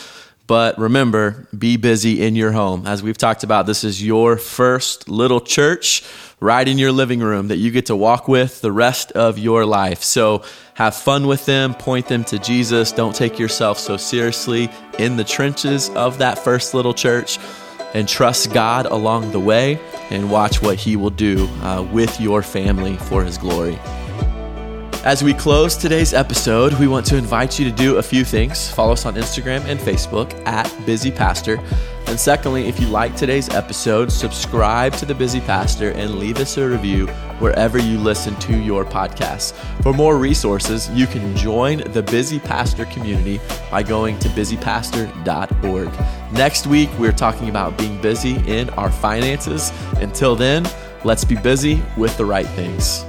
But 0.48 0.80
remember, 0.80 1.46
be 1.58 1.76
busy 1.76 2.26
in 2.26 2.38
your 2.38 2.54
home. 2.54 2.88
As 2.88 3.04
we've 3.04 3.18
talked 3.18 3.44
about, 3.44 3.66
this 3.66 3.84
is 3.84 4.04
your 4.04 4.38
first 4.38 5.10
little 5.10 5.42
church 5.42 6.04
right 6.40 6.66
in 6.66 6.78
your 6.78 6.94
living 6.94 7.20
room 7.20 7.50
that 7.50 7.58
you 7.58 7.70
get 7.70 7.88
to 7.88 7.96
walk 7.96 8.30
with 8.30 8.62
the 8.62 8.72
rest 8.72 9.12
of 9.12 9.38
your 9.38 9.66
life. 9.66 10.04
So 10.04 10.44
have 10.76 10.96
fun 10.96 11.28
with 11.28 11.46
them, 11.46 11.74
point 11.74 12.08
them 12.08 12.24
to 12.26 12.40
Jesus. 12.40 12.94
Don't 12.94 13.14
take 13.14 13.38
yourself 13.38 13.78
so 13.78 13.98
seriously 13.98 14.70
in 14.98 15.18
the 15.18 15.24
trenches 15.26 15.90
of 15.90 16.20
that 16.20 16.40
first 16.40 16.74
little 16.74 16.94
church 16.94 17.40
and 17.94 18.08
trust 18.08 18.54
God 18.54 18.86
along 18.86 19.32
the 19.32 19.40
way 19.40 19.80
and 20.10 20.32
watch 20.32 20.62
what 20.62 20.78
He 20.78 20.96
will 20.96 21.10
do 21.10 21.48
uh, 21.62 21.86
with 21.92 22.22
your 22.22 22.42
family 22.42 22.96
for 22.96 23.24
His 23.24 23.38
glory. 23.38 23.78
As 25.04 25.24
we 25.24 25.34
close 25.34 25.78
today's 25.78 26.14
episode, 26.14 26.74
we 26.80 26.88
want 26.88 27.06
to 27.08 27.18
invite 27.18 27.58
you 27.58 27.70
to 27.70 27.72
do 27.72 27.98
a 27.98 28.04
few 28.04 28.26
things. 28.26 28.70
Follow 28.72 28.94
us 28.94 29.06
on 29.06 29.16
Instagram 29.16 29.64
and 29.66 29.80
Facebook 29.80 30.34
at 30.46 30.70
Busy 30.86 31.12
Pastor. 31.12 31.60
And 32.08 32.20
secondly, 32.20 32.68
if 32.68 32.80
you 32.80 32.88
like 32.88 33.16
today's 33.16 33.50
episode, 33.50 34.12
subscribe 34.12 34.94
to 34.94 35.06
The 35.06 35.16
Busy 35.16 35.40
Pastor 35.40 35.92
and 35.92 36.16
leave 36.16 36.40
us 36.40 36.58
a 36.58 36.68
review 36.68 37.08
wherever 37.40 37.78
you 37.78 38.00
listen 38.00 38.36
to 38.38 38.58
your 38.58 38.84
podcasts. 38.84 39.54
For 39.82 39.94
more 39.94 40.18
resources, 40.18 40.90
you 40.90 41.08
can 41.08 41.36
join 41.38 41.80
the 41.92 42.04
Busy 42.04 42.40
Pastor 42.40 42.86
community 42.86 43.40
by 43.72 43.84
going 43.84 44.20
to 44.20 44.30
busypastor.org. 44.30 46.34
Next 46.34 46.68
week, 46.68 46.90
we're 46.98 47.12
talking 47.12 47.50
about 47.50 47.78
being 47.78 48.02
busy 48.02 48.36
in 48.48 48.70
our 48.72 48.92
finances. 48.92 49.72
Until 49.98 50.36
then, 50.36 50.68
let's 51.06 51.24
be 51.24 51.36
busy 51.36 51.82
with 51.96 52.18
the 52.18 52.26
right 52.26 52.48
things. 52.48 53.07